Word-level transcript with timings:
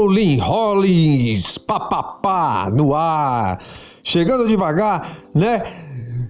Rolling 0.00 0.38
Rollins, 0.38 1.58
papapá, 1.58 2.70
no 2.72 2.94
ar. 2.94 3.60
Chegando 4.02 4.48
devagar, 4.48 5.18
né? 5.34 5.62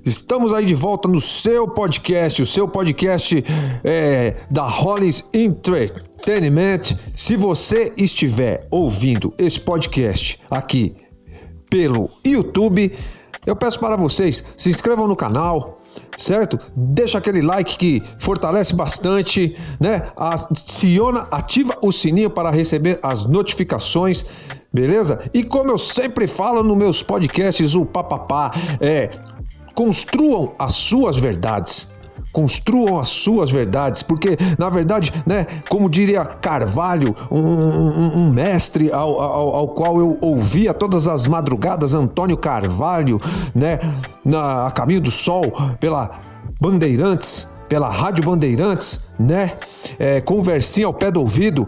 Estamos 0.04 0.52
aí 0.52 0.66
de 0.66 0.74
volta 0.74 1.06
no 1.06 1.20
seu 1.20 1.68
podcast, 1.68 2.42
o 2.42 2.46
seu 2.46 2.66
podcast 2.66 3.44
é, 3.84 4.34
da 4.50 4.64
Rollins 4.64 5.22
Entertainment. 5.32 6.98
Se 7.14 7.36
você 7.36 7.92
estiver 7.96 8.66
ouvindo 8.72 9.32
esse 9.38 9.60
podcast 9.60 10.40
aqui 10.50 10.96
pelo 11.70 12.10
YouTube, 12.26 12.92
eu 13.46 13.54
peço 13.54 13.78
para 13.78 13.94
vocês 13.94 14.44
se 14.56 14.68
inscrevam 14.68 15.06
no 15.06 15.14
canal, 15.14 15.79
certo? 16.16 16.58
Deixa 16.76 17.18
aquele 17.18 17.40
like 17.40 17.78
que 17.78 18.02
fortalece 18.18 18.74
bastante, 18.74 19.56
né? 19.80 20.02
Aciona, 20.16 21.26
ativa 21.30 21.76
o 21.82 21.90
sininho 21.90 22.30
para 22.30 22.50
receber 22.50 22.98
as 23.02 23.24
notificações. 23.26 24.24
Beleza? 24.72 25.20
E 25.34 25.42
como 25.42 25.70
eu 25.70 25.78
sempre 25.78 26.26
falo 26.26 26.62
nos 26.62 26.76
meus 26.76 27.02
podcasts, 27.02 27.74
o 27.74 27.84
papapá 27.84 28.52
é 28.80 29.10
construam 29.74 30.54
as 30.58 30.74
suas 30.74 31.16
verdades. 31.16 31.88
Construam 32.32 32.98
as 32.98 33.08
suas 33.08 33.50
verdades, 33.50 34.02
porque 34.02 34.36
na 34.58 34.68
verdade, 34.68 35.12
né, 35.26 35.46
como 35.68 35.88
diria 35.88 36.24
Carvalho, 36.24 37.14
um, 37.30 37.40
um, 37.40 38.18
um 38.18 38.30
mestre 38.30 38.92
ao, 38.92 39.20
ao, 39.20 39.56
ao, 39.56 39.68
qual 39.68 39.98
eu 39.98 40.18
ouvia 40.20 40.72
todas 40.72 41.08
as 41.08 41.26
madrugadas, 41.26 41.94
Antônio 41.94 42.36
Carvalho, 42.36 43.20
né, 43.54 43.78
na 44.24 44.66
a 44.66 44.70
Caminho 44.70 45.00
do 45.00 45.10
Sol, 45.10 45.44
pela 45.78 46.20
Bandeirantes, 46.60 47.48
pela 47.68 47.88
Rádio 47.88 48.24
Bandeirantes, 48.24 49.04
né, 49.18 49.52
é, 49.98 50.20
conversinha 50.20 50.86
ao 50.86 50.94
pé 50.94 51.10
do 51.10 51.20
ouvido 51.20 51.66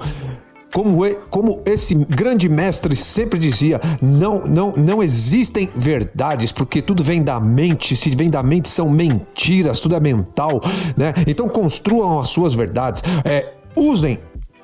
como, 0.73 1.01
como 1.31 1.63
esse 1.67 1.95
grande 1.95 2.49
mestre 2.49 2.97
sempre 2.97 3.39
dizia, 3.39 3.81
não, 4.01 4.47
não, 4.47 4.73
não 4.73 5.03
existem 5.03 5.69
verdades, 5.75 6.51
porque 6.51 6.81
tudo 6.81 7.05
vem 7.05 7.23
da 7.23 7.39
mente, 7.39 7.95
se 7.95 8.11
vem 8.17 8.31
da 8.31 8.43
mente 8.43 8.69
são 8.69 8.89
mentiras, 8.89 9.81
tudo 9.81 9.95
é 9.95 10.01
mental, 10.01 10.61
né? 10.97 11.13
Então 11.27 11.49
construam 11.49 12.19
as 12.19 12.31
suas 12.31 12.55
verdades, 12.55 13.03
é, 13.25 13.53
usem 13.77 14.19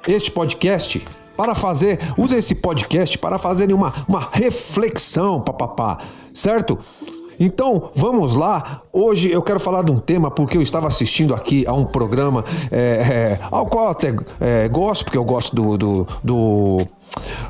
este 0.06 0.30
podcast 0.30 1.06
para 1.36 1.54
fazer, 1.54 1.98
usem 2.16 2.38
esse 2.38 2.54
podcast 2.54 3.16
para 3.18 3.38
fazerem 3.38 3.74
uma, 3.74 3.92
uma 4.08 4.28
reflexão, 4.32 5.40
papapá, 5.40 5.98
certo? 6.32 6.78
Então, 7.38 7.90
vamos 7.94 8.34
lá. 8.34 8.82
Hoje 8.92 9.30
eu 9.30 9.40
quero 9.42 9.60
falar 9.60 9.82
de 9.82 9.92
um 9.92 9.98
tema 9.98 10.30
porque 10.30 10.56
eu 10.56 10.62
estava 10.62 10.88
assistindo 10.88 11.34
aqui 11.34 11.64
a 11.66 11.72
um 11.72 11.84
programa 11.84 12.44
é, 12.70 12.78
é, 12.78 13.40
ao 13.50 13.66
qual 13.66 13.86
eu 13.86 13.90
até 13.90 14.14
é, 14.40 14.68
gosto, 14.68 15.04
porque 15.04 15.18
eu 15.18 15.24
gosto 15.24 15.54
do, 15.54 15.76
do, 15.76 16.06
do 16.22 16.86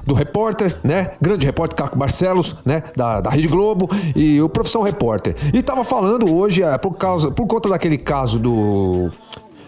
do 0.07 0.15
repórter, 0.15 0.79
né? 0.83 1.11
Grande 1.21 1.45
repórter 1.45 1.77
Caco 1.77 1.99
Barcelos, 1.99 2.57
né? 2.65 2.83
Da, 2.97 3.21
da 3.21 3.31
Rede 3.31 3.49
Globo 3.49 3.89
e 4.15 4.41
o 4.41 4.49
Profissão 4.49 4.83
Repórter. 4.83 5.35
E 5.53 5.63
tava 5.63 5.85
falando 5.85 6.33
hoje, 6.33 6.63
é, 6.63 6.79
por, 6.79 6.93
causa, 6.93 7.31
por 7.31 7.47
conta 7.47 7.69
daquele 7.69 7.99
caso 7.99 8.39
do. 8.39 9.11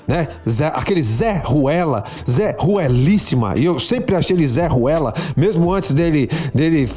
Né? 0.06 0.26
Zé, 0.48 0.66
aquele 0.66 1.02
Zé 1.02 1.40
Ruela, 1.44 2.02
Zé 2.28 2.56
Ruelíssima, 2.58 3.56
e 3.56 3.64
eu 3.64 3.78
sempre 3.78 4.16
achei 4.16 4.34
ele 4.34 4.46
Zé 4.48 4.66
Ruela, 4.66 5.12
mesmo 5.36 5.72
antes 5.72 5.92
dele, 5.92 6.28
dele 6.52 6.88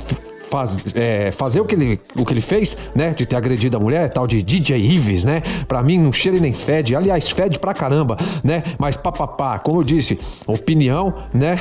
faz, 0.53 0.93
é, 0.93 1.31
fazer 1.31 1.59
o 1.61 1.65
que, 1.65 1.73
ele, 1.73 1.99
o 2.15 2.23
que 2.23 2.31
ele 2.31 2.41
fez, 2.41 2.77
né? 2.93 3.09
De 3.09 3.25
ter 3.25 3.35
agredido 3.35 3.75
a 3.75 3.79
mulher, 3.79 4.07
tal 4.09 4.27
de 4.27 4.43
DJ 4.43 4.77
Ives, 4.77 5.23
né? 5.23 5.41
Pra 5.67 5.81
mim 5.81 5.97
não 5.97 6.13
cheira 6.13 6.37
e 6.37 6.39
nem 6.39 6.53
fede. 6.53 6.95
Aliás, 6.95 7.27
fede 7.31 7.57
pra 7.57 7.73
caramba, 7.73 8.15
né? 8.43 8.61
Mas 8.77 8.95
papapá, 8.95 9.57
como 9.57 9.79
eu 9.79 9.83
disse, 9.83 10.19
opinião, 10.45 11.11
né? 11.33 11.57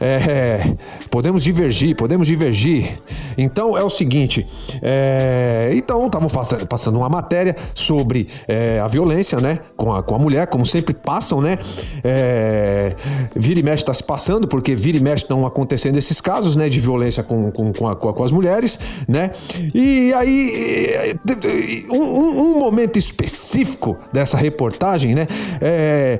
É, 0.00 0.74
podemos 1.10 1.42
divergir, 1.42 1.94
podemos 1.94 2.26
divergir. 2.26 2.98
Então 3.36 3.76
é 3.76 3.84
o 3.84 3.90
seguinte: 3.90 4.46
é, 4.80 5.70
então 5.74 6.06
estamos 6.06 6.32
passando 6.66 6.96
uma 6.96 7.08
matéria 7.08 7.54
sobre 7.74 8.28
é, 8.48 8.80
a 8.80 8.88
violência, 8.88 9.40
né, 9.40 9.60
com 9.76 9.92
a, 9.92 10.02
com 10.02 10.14
a 10.14 10.18
mulher, 10.18 10.46
como 10.46 10.64
sempre 10.64 10.94
passam, 10.94 11.42
né? 11.42 11.58
É, 12.02 12.96
vira 13.36 13.60
e 13.60 13.62
mexe 13.62 13.82
está 13.82 13.92
se 13.92 14.02
passando, 14.02 14.48
porque 14.48 14.74
vira 14.74 14.96
e 14.96 15.00
mexe 15.02 15.24
estão 15.24 15.46
acontecendo 15.46 15.98
esses 15.98 16.20
casos, 16.20 16.56
né, 16.56 16.68
de 16.68 16.80
violência 16.80 17.22
com, 17.22 17.50
com, 17.50 17.72
com, 17.72 17.88
a, 17.88 17.94
com 17.94 18.24
as 18.24 18.32
mulheres, 18.32 18.78
né? 19.06 19.30
E 19.74 20.14
aí 20.14 21.14
um, 21.90 21.96
um 21.96 22.58
momento 22.58 22.98
específico 22.98 23.98
dessa 24.12 24.38
reportagem, 24.38 25.14
né? 25.14 25.26
É, 25.60 26.18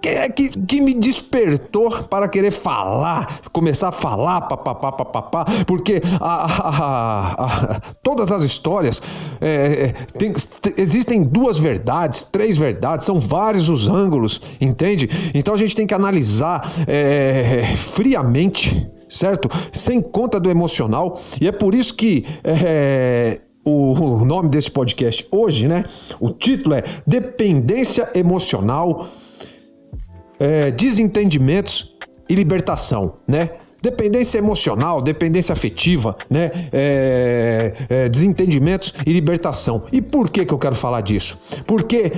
que, 0.00 0.28
que, 0.30 0.48
que 0.48 0.80
me 0.80 0.94
despertou 0.94 1.90
para 2.04 2.28
querer 2.28 2.50
falar, 2.50 3.40
começar 3.52 3.88
a 3.88 3.92
falar, 3.92 4.42
papapá, 4.42 4.92
papapá, 4.92 5.44
porque 5.66 6.00
a, 6.20 6.44
a, 6.44 7.44
a, 7.44 7.80
todas 8.02 8.32
as 8.32 8.42
histórias 8.42 9.00
é, 9.40 9.84
é 9.84 9.92
tem, 10.18 10.32
existem 10.76 11.22
duas 11.22 11.58
verdades, 11.58 12.22
três 12.22 12.56
verdades, 12.56 13.04
são 13.04 13.20
vários 13.20 13.68
os 13.68 13.88
ângulos, 13.88 14.40
entende? 14.60 15.08
Então 15.34 15.54
a 15.54 15.58
gente 15.58 15.76
tem 15.76 15.86
que 15.86 15.94
analisar 15.94 16.62
é, 16.86 17.74
friamente, 17.76 18.88
certo? 19.08 19.48
Sem 19.72 20.00
conta 20.00 20.40
do 20.40 20.50
emocional, 20.50 21.20
e 21.40 21.46
é 21.46 21.52
por 21.52 21.74
isso 21.74 21.94
que. 21.94 22.24
É, 22.44 23.40
o 23.62 24.24
nome 24.24 24.48
desse 24.48 24.70
podcast 24.70 25.28
hoje, 25.30 25.68
né? 25.68 25.84
O 26.18 26.30
título 26.30 26.74
é 26.74 26.82
Dependência 27.06 28.08
Emocional 28.14 29.06
é, 30.40 30.70
desentendimentos 30.70 31.96
e 32.28 32.34
libertação, 32.34 33.14
né? 33.28 33.50
Dependência 33.82 34.38
emocional, 34.38 35.00
dependência 35.00 35.52
afetiva, 35.52 36.16
né? 36.28 36.50
É, 36.72 37.72
é, 37.88 38.08
desentendimentos 38.08 38.94
e 39.06 39.12
libertação. 39.12 39.84
E 39.92 40.02
por 40.02 40.30
que, 40.30 40.44
que 40.44 40.52
eu 40.52 40.58
quero 40.58 40.74
falar 40.74 41.02
disso? 41.02 41.38
Porque 41.66 42.12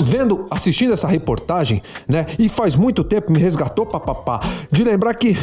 vendo, 0.00 0.46
assistindo 0.50 0.92
essa 0.92 1.08
reportagem, 1.08 1.82
né? 2.06 2.26
E 2.38 2.48
faz 2.48 2.76
muito 2.76 3.02
tempo 3.04 3.32
me 3.32 3.38
resgatou 3.38 3.86
papapá 3.86 4.40
de 4.70 4.84
lembrar 4.84 5.14
que 5.14 5.36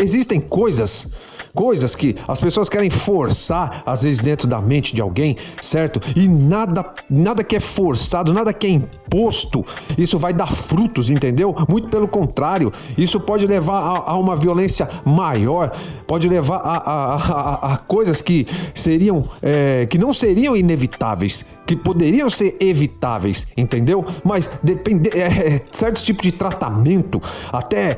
existem 0.00 0.40
coisas 0.40 1.08
coisas 1.54 1.94
que 1.94 2.16
as 2.26 2.40
pessoas 2.40 2.68
querem 2.68 2.90
forçar, 2.90 3.82
às 3.86 4.02
vezes, 4.02 4.20
dentro 4.20 4.48
da 4.48 4.60
mente 4.60 4.94
de 4.94 5.00
alguém, 5.00 5.36
certo? 5.62 6.00
E 6.16 6.28
nada, 6.28 6.84
nada 7.08 7.44
que 7.44 7.54
é 7.54 7.60
forçado, 7.60 8.34
nada 8.34 8.52
que 8.52 8.66
é 8.66 8.70
imposto, 8.70 9.64
isso 9.96 10.18
vai 10.18 10.32
dar 10.32 10.50
frutos, 10.50 11.08
entendeu? 11.08 11.54
Muito 11.68 11.88
pelo 11.88 12.08
contrário, 12.08 12.72
isso 12.98 13.20
pode 13.20 13.46
levar 13.46 13.78
a, 13.78 14.10
a 14.10 14.16
uma 14.16 14.36
violência 14.36 14.88
maior, 15.04 15.70
pode 16.06 16.28
levar 16.28 16.56
a, 16.56 16.76
a, 16.76 17.72
a, 17.74 17.76
coisas 17.76 18.20
que 18.20 18.46
seriam, 18.74 19.24
é, 19.40 19.86
que 19.86 19.96
não 19.96 20.12
seriam 20.12 20.56
inevitáveis, 20.56 21.46
que 21.66 21.76
poderiam 21.76 22.28
ser 22.28 22.56
evitáveis, 22.60 23.46
entendeu? 23.56 24.04
Mas 24.24 24.50
depende, 24.62 25.10
é, 25.10 25.56
é, 25.56 25.60
certos 25.70 26.04
tipos 26.04 26.22
de 26.22 26.32
tratamento, 26.32 27.20
até 27.52 27.96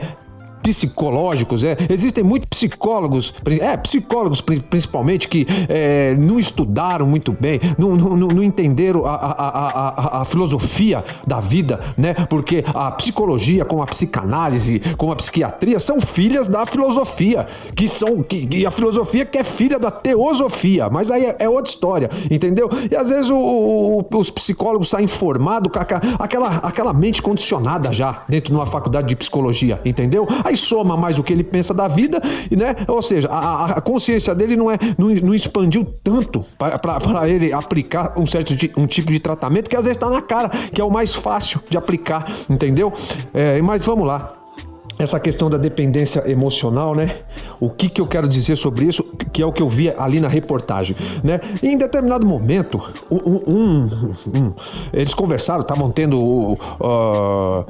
psicológicos. 0.67 1.63
É, 1.63 1.77
existem 1.89 2.25
muitos 2.25 2.49
psicólogos, 2.51 3.33
é, 3.61 3.77
psicólogos 3.77 4.41
principalmente, 4.41 5.29
que 5.29 5.47
é, 5.69 6.17
não 6.17 6.41
estudaram 6.41 7.07
muito 7.07 7.33
bem, 7.33 7.61
não, 7.79 7.95
não, 7.95 8.17
não 8.17 8.43
entenderam 8.43 9.07
a, 9.07 9.15
a, 9.15 10.19
a, 10.19 10.23
a, 10.23 10.25
filosofia 10.25 11.05
da 11.25 11.39
vida, 11.39 11.79
né? 11.97 12.15
Porque 12.29 12.65
a 12.75 12.91
psicologia, 12.91 13.65
com 13.65 13.81
a 13.81 13.87
psicanálise, 13.87 14.81
com 14.97 15.13
a 15.13 15.17
psiquiatria, 15.17 15.79
são 15.79 16.01
filhas 16.01 16.49
da 16.49 16.67
filosofia, 16.67 17.47
que 17.77 17.87
são. 17.87 18.23
Que, 18.25 18.49
e 18.53 18.67
a 18.67 18.71
filosofia 18.71 19.25
que 19.25 19.39
é 19.39 19.45
filha 19.45 19.79
da 19.79 19.93
teosofia, 19.93 20.91
mas 20.91 21.13
aí 21.13 21.27
é, 21.27 21.37
é 21.41 21.49
outra 21.49 21.71
história, 21.71 22.11
entendeu? 22.29 22.69
E 22.91 22.97
às 22.97 23.09
vezes 23.09 23.31
o, 23.31 23.39
o, 23.39 24.19
os 24.19 24.31
psicólogos 24.31 24.89
saem 24.89 25.07
formados 25.07 25.71
com 25.71 25.79
aquela, 25.79 26.49
aquela 26.57 26.93
mente 26.93 27.23
condicionada 27.23 27.93
já 27.93 28.25
dentro 28.29 28.51
de 28.53 28.59
uma 28.59 28.67
faculdade 28.67 29.07
de 29.07 29.15
psicologia, 29.15 29.81
entendeu? 29.85 30.27
Aí 30.45 30.56
soma 30.57 30.97
mais 30.97 31.19
o 31.19 31.23
que 31.23 31.33
ele 31.33 31.45
pensa 31.45 31.73
da 31.73 31.89
vida, 31.89 32.21
né? 32.51 32.75
Ou 32.89 33.03
seja, 33.03 33.29
a, 33.29 33.77
a 33.77 33.81
consciência 33.81 34.35
dele 34.35 34.57
não 34.57 34.71
é 34.71 34.79
não, 34.99 35.09
não 35.09 35.35
expandiu 35.35 35.85
tanto 36.03 36.45
para 36.59 37.29
ele 37.29 37.53
aplicar 37.53 38.19
um 38.19 38.27
certo 38.27 38.55
um 38.77 38.87
tipo 38.87 39.11
de 39.11 39.21
tratamento 39.21 39.69
que 39.69 39.77
às 39.77 39.85
vezes 39.85 39.97
está 39.97 40.11
na 40.11 40.23
cara, 40.23 40.49
que 40.49 40.81
é 40.81 40.85
o 40.85 40.91
mais 40.91 41.15
fácil 41.15 41.61
de 41.69 41.77
aplicar, 41.77 42.25
entendeu? 42.49 42.93
É, 43.33 43.61
mas 43.63 43.85
vamos 43.85 44.07
lá 44.07 44.33
essa 44.99 45.21
questão 45.21 45.51
da 45.51 45.59
dependência 45.59 46.29
emocional, 46.31 46.95
né? 46.95 47.19
O 47.61 47.69
que, 47.69 47.89
que 47.89 48.01
eu 48.01 48.07
quero 48.07 48.27
dizer 48.27 48.57
sobre 48.57 48.87
isso, 48.87 49.05
que 49.33 49.43
é 49.43 49.47
o 49.47 49.53
que 49.53 49.63
eu 49.63 49.69
vi 49.69 49.91
ali 49.91 50.21
na 50.21 50.29
reportagem, 50.29 50.97
né? 51.23 51.41
E 51.63 51.69
em 51.69 51.77
determinado 51.77 52.27
momento, 52.27 52.81
um, 53.11 53.53
um, 53.53 53.91
um, 54.35 54.55
eles 54.93 55.13
conversaram, 55.13 55.61
estavam 55.61 55.91
tendo 55.91 56.19
uh, 56.21 57.67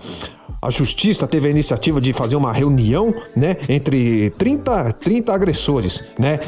a 0.61 0.71
justiça 0.71 1.27
teve 1.27 1.49
a 1.49 1.51
iniciativa 1.51 2.01
de 2.01 2.13
fazer 2.13 2.37
uma 2.37 2.53
reunião, 2.53 3.15
né, 3.35 3.57
entre 3.69 4.31
30, 4.31 4.93
30 4.95 5.33
agressores, 5.33 6.05
né? 6.19 6.41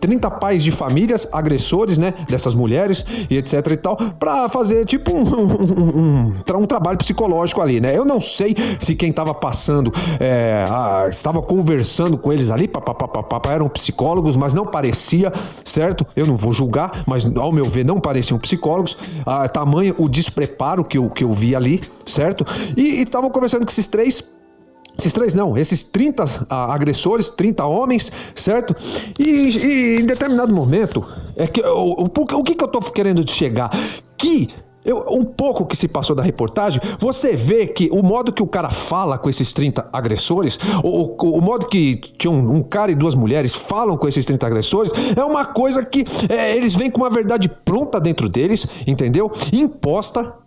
30 0.00 0.30
pais 0.32 0.62
de 0.62 0.70
famílias 0.70 1.26
agressores, 1.32 1.98
né, 1.98 2.14
dessas 2.28 2.54
mulheres 2.54 3.04
e 3.30 3.36
etc 3.36 3.54
e 3.70 3.76
tal, 3.76 3.96
para 3.96 4.48
fazer 4.48 4.84
tipo 4.84 5.12
um, 5.12 5.22
um, 5.22 6.32
um, 6.46 6.58
um, 6.58 6.66
trabalho 6.66 6.98
psicológico 6.98 7.60
ali, 7.60 7.80
né? 7.80 7.96
Eu 7.96 8.04
não 8.04 8.20
sei 8.20 8.54
se 8.78 8.94
quem 8.94 9.10
estava 9.10 9.34
passando 9.34 9.92
é, 10.20 10.66
a, 10.68 11.06
estava 11.08 11.40
conversando 11.42 12.16
com 12.18 12.32
eles 12.32 12.50
ali, 12.50 12.66
papapá, 12.66 13.40
eram 13.50 13.68
psicólogos, 13.68 14.36
mas 14.36 14.54
não 14.54 14.66
parecia, 14.66 15.32
certo? 15.64 16.06
Eu 16.16 16.26
não 16.26 16.36
vou 16.36 16.52
julgar, 16.52 17.02
mas 17.06 17.24
ao 17.36 17.52
meu 17.52 17.64
ver 17.64 17.84
não 17.84 18.00
pareciam 18.00 18.38
psicólogos. 18.38 18.96
A, 19.24 19.48
tamanho 19.48 19.94
o 19.98 20.08
despreparo 20.08 20.84
que 20.84 20.98
eu, 20.98 21.08
que 21.10 21.24
eu 21.24 21.32
vi 21.32 21.54
ali, 21.54 21.80
certo? 22.06 22.44
E 22.76 23.02
estavam 23.02 23.30
conversando 23.30 23.64
com 23.64 23.70
esses 23.70 23.86
três 23.86 24.22
esses 24.98 25.12
três 25.12 25.34
não, 25.34 25.56
esses 25.56 25.82
30 25.82 26.46
ah, 26.48 26.72
agressores, 26.72 27.28
30 27.28 27.64
homens, 27.66 28.12
certo? 28.34 28.74
E, 29.18 29.24
e, 29.24 30.00
em 30.00 30.06
determinado 30.06 30.54
momento, 30.54 31.04
é 31.36 31.46
que, 31.46 31.60
o, 31.60 32.04
o, 32.04 32.04
o 32.04 32.44
que, 32.44 32.54
que 32.54 32.64
eu 32.64 32.68
tô 32.68 32.80
querendo 32.80 33.28
chegar? 33.28 33.70
Que 34.16 34.48
eu, 34.84 35.02
um 35.08 35.24
pouco 35.24 35.64
que 35.64 35.76
se 35.76 35.88
passou 35.88 36.14
da 36.14 36.22
reportagem, 36.22 36.80
você 36.98 37.34
vê 37.34 37.66
que 37.66 37.88
o 37.90 38.02
modo 38.02 38.32
que 38.32 38.42
o 38.42 38.46
cara 38.46 38.68
fala 38.68 39.16
com 39.16 39.30
esses 39.30 39.52
30 39.52 39.88
agressores, 39.92 40.58
o, 40.82 41.16
o, 41.18 41.38
o 41.38 41.40
modo 41.40 41.66
que 41.66 41.96
tinha 41.96 42.30
um, 42.30 42.56
um, 42.56 42.62
cara 42.62 42.92
e 42.92 42.94
duas 42.94 43.14
mulheres 43.14 43.54
falam 43.54 43.96
com 43.96 44.06
esses 44.06 44.24
30 44.26 44.46
agressores, 44.46 44.92
é 45.16 45.24
uma 45.24 45.46
coisa 45.46 45.82
que 45.84 46.04
é, 46.28 46.54
eles 46.54 46.76
vêm 46.76 46.90
com 46.90 47.00
uma 47.00 47.10
verdade 47.10 47.48
pronta 47.48 47.98
dentro 47.98 48.28
deles, 48.28 48.66
entendeu? 48.86 49.30
Imposta 49.52 50.43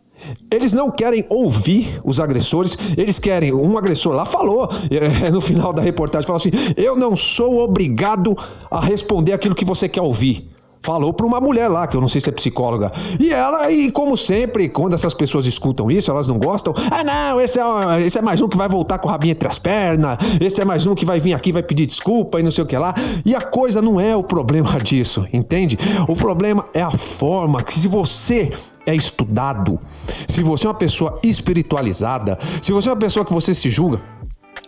eles 0.51 0.73
não 0.73 0.91
querem 0.91 1.25
ouvir 1.29 1.99
os 2.03 2.19
agressores, 2.19 2.77
eles 2.97 3.19
querem. 3.19 3.53
Um 3.53 3.77
agressor 3.77 4.13
lá 4.13 4.25
falou 4.25 4.69
no 5.31 5.41
final 5.41 5.73
da 5.73 5.81
reportagem: 5.81 6.25
falou 6.25 6.37
assim, 6.37 6.51
eu 6.75 6.95
não 6.95 7.15
sou 7.15 7.59
obrigado 7.59 8.35
a 8.69 8.79
responder 8.79 9.33
aquilo 9.33 9.55
que 9.55 9.65
você 9.65 9.87
quer 9.87 10.01
ouvir. 10.01 10.56
Falou 10.87 11.11
para 11.11 11.25
uma 11.25 11.41
mulher 11.41 11.67
lá, 11.67 11.85
que 11.85 11.97
eu 11.97 11.99
não 11.99 12.07
sei 12.07 12.21
se 12.21 12.29
é 12.29 12.31
psicóloga. 12.31 12.89
E 13.19 13.29
ela, 13.29 13.69
e 13.69 13.91
como 13.91 14.15
sempre, 14.15 14.69
quando 14.69 14.93
essas 14.93 15.13
pessoas 15.13 15.45
escutam 15.45 15.91
isso, 15.91 16.09
elas 16.09 16.29
não 16.29 16.39
gostam. 16.39 16.73
Ah, 16.89 17.03
não, 17.03 17.41
esse 17.41 17.59
é, 17.59 18.01
esse 18.05 18.17
é 18.17 18.21
mais 18.21 18.39
um 18.39 18.47
que 18.47 18.55
vai 18.55 18.69
voltar 18.69 18.97
com 18.97 19.09
o 19.09 19.11
rabinho 19.11 19.33
entre 19.33 19.49
as 19.49 19.59
pernas. 19.59 20.17
Esse 20.39 20.61
é 20.61 20.63
mais 20.63 20.85
um 20.85 20.95
que 20.95 21.03
vai 21.03 21.19
vir 21.19 21.33
aqui 21.33 21.51
vai 21.51 21.61
pedir 21.61 21.85
desculpa 21.85 22.39
e 22.39 22.43
não 22.43 22.51
sei 22.51 22.63
o 22.63 22.65
que 22.65 22.77
lá. 22.77 22.93
E 23.25 23.35
a 23.35 23.41
coisa 23.41 23.81
não 23.81 23.99
é 23.99 24.15
o 24.15 24.23
problema 24.23 24.79
disso, 24.79 25.27
entende? 25.33 25.77
O 26.07 26.15
problema 26.15 26.63
é 26.73 26.81
a 26.81 26.91
forma 26.91 27.61
que, 27.61 27.77
se 27.77 27.89
você 27.89 28.49
é 28.85 28.95
estudado, 28.95 29.77
se 30.25 30.41
você 30.41 30.67
é 30.67 30.69
uma 30.69 30.77
pessoa 30.77 31.19
espiritualizada, 31.21 32.39
se 32.61 32.71
você 32.71 32.87
é 32.87 32.93
uma 32.93 32.99
pessoa 32.99 33.25
que 33.25 33.33
você 33.33 33.53
se 33.53 33.69
julga, 33.69 33.99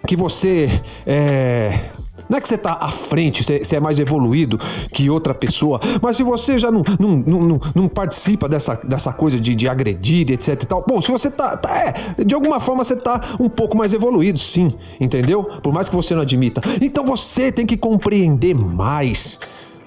que 0.05 0.17
você 0.17 0.69
é. 1.07 1.79
Não 2.29 2.37
é 2.37 2.41
que 2.41 2.47
você 2.47 2.55
está 2.55 2.77
à 2.79 2.89
frente, 2.89 3.43
você 3.43 3.75
é 3.75 3.79
mais 3.79 3.97
evoluído 3.97 4.59
que 4.93 5.09
outra 5.09 5.33
pessoa, 5.33 5.79
mas 5.99 6.15
se 6.15 6.21
você 6.21 6.59
já 6.59 6.69
não, 6.69 6.83
não, 6.99 7.17
não, 7.17 7.61
não 7.73 7.87
participa 7.87 8.47
dessa, 8.47 8.75
dessa 8.75 9.11
coisa 9.11 9.39
de, 9.39 9.55
de 9.55 9.67
agredir, 9.67 10.29
etc 10.29 10.61
e 10.61 10.65
tal, 10.67 10.85
bom, 10.87 11.01
se 11.01 11.11
você 11.11 11.31
tá, 11.31 11.57
tá 11.57 11.69
é, 11.75 12.23
de 12.23 12.35
alguma 12.35 12.59
forma 12.59 12.83
você 12.83 12.95
tá 12.95 13.19
um 13.39 13.49
pouco 13.49 13.75
mais 13.75 13.93
evoluído, 13.93 14.37
sim, 14.37 14.71
entendeu? 14.99 15.43
Por 15.43 15.73
mais 15.73 15.89
que 15.89 15.95
você 15.95 16.13
não 16.13 16.21
admita. 16.21 16.61
Então 16.79 17.03
você 17.03 17.51
tem 17.51 17.65
que 17.65 17.75
compreender 17.75 18.53
mais 18.53 19.39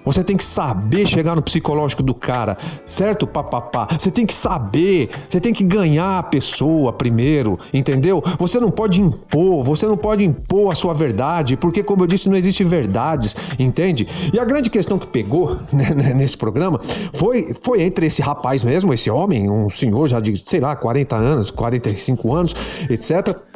você 0.04 0.22
tem 0.24 0.36
que 0.36 0.44
saber 0.44 1.06
chegar 1.06 1.36
no 1.36 1.42
psicológico 1.42 2.02
do 2.02 2.14
cara, 2.14 2.56
certo, 2.84 3.26
papapá? 3.26 3.86
Você 3.98 4.10
tem 4.10 4.26
que 4.26 4.34
saber, 4.34 5.10
você 5.28 5.40
tem 5.40 5.52
que 5.52 5.64
ganhar 5.64 6.18
a 6.18 6.22
pessoa 6.22 6.92
primeiro, 6.92 7.58
entendeu? 7.72 8.22
Você 8.38 8.58
não 8.58 8.70
pode 8.70 9.00
impor, 9.00 9.62
você 9.64 9.86
não 9.86 9.96
pode 9.96 10.24
impor 10.24 10.72
a 10.72 10.74
sua 10.74 10.94
verdade, 10.94 11.56
porque, 11.56 11.82
como 11.82 12.02
eu 12.02 12.06
disse, 12.06 12.28
não 12.28 12.36
existe 12.36 12.64
verdades, 12.64 13.34
entende? 13.58 14.06
E 14.32 14.38
a 14.38 14.44
grande 14.44 14.70
questão 14.70 14.98
que 14.98 15.06
pegou 15.06 15.56
né, 15.72 15.90
né, 15.94 16.14
nesse 16.14 16.36
programa 16.36 16.80
foi, 17.12 17.54
foi 17.62 17.82
entre 17.82 18.06
esse 18.06 18.22
rapaz 18.22 18.64
mesmo, 18.64 18.92
esse 18.92 19.10
homem, 19.10 19.48
um 19.50 19.68
senhor 19.68 20.08
já 20.08 20.20
de, 20.20 20.42
sei 20.46 20.60
lá, 20.60 20.74
40 20.74 21.16
anos, 21.16 21.50
45 21.50 22.34
anos, 22.34 22.54
etc 22.88 23.52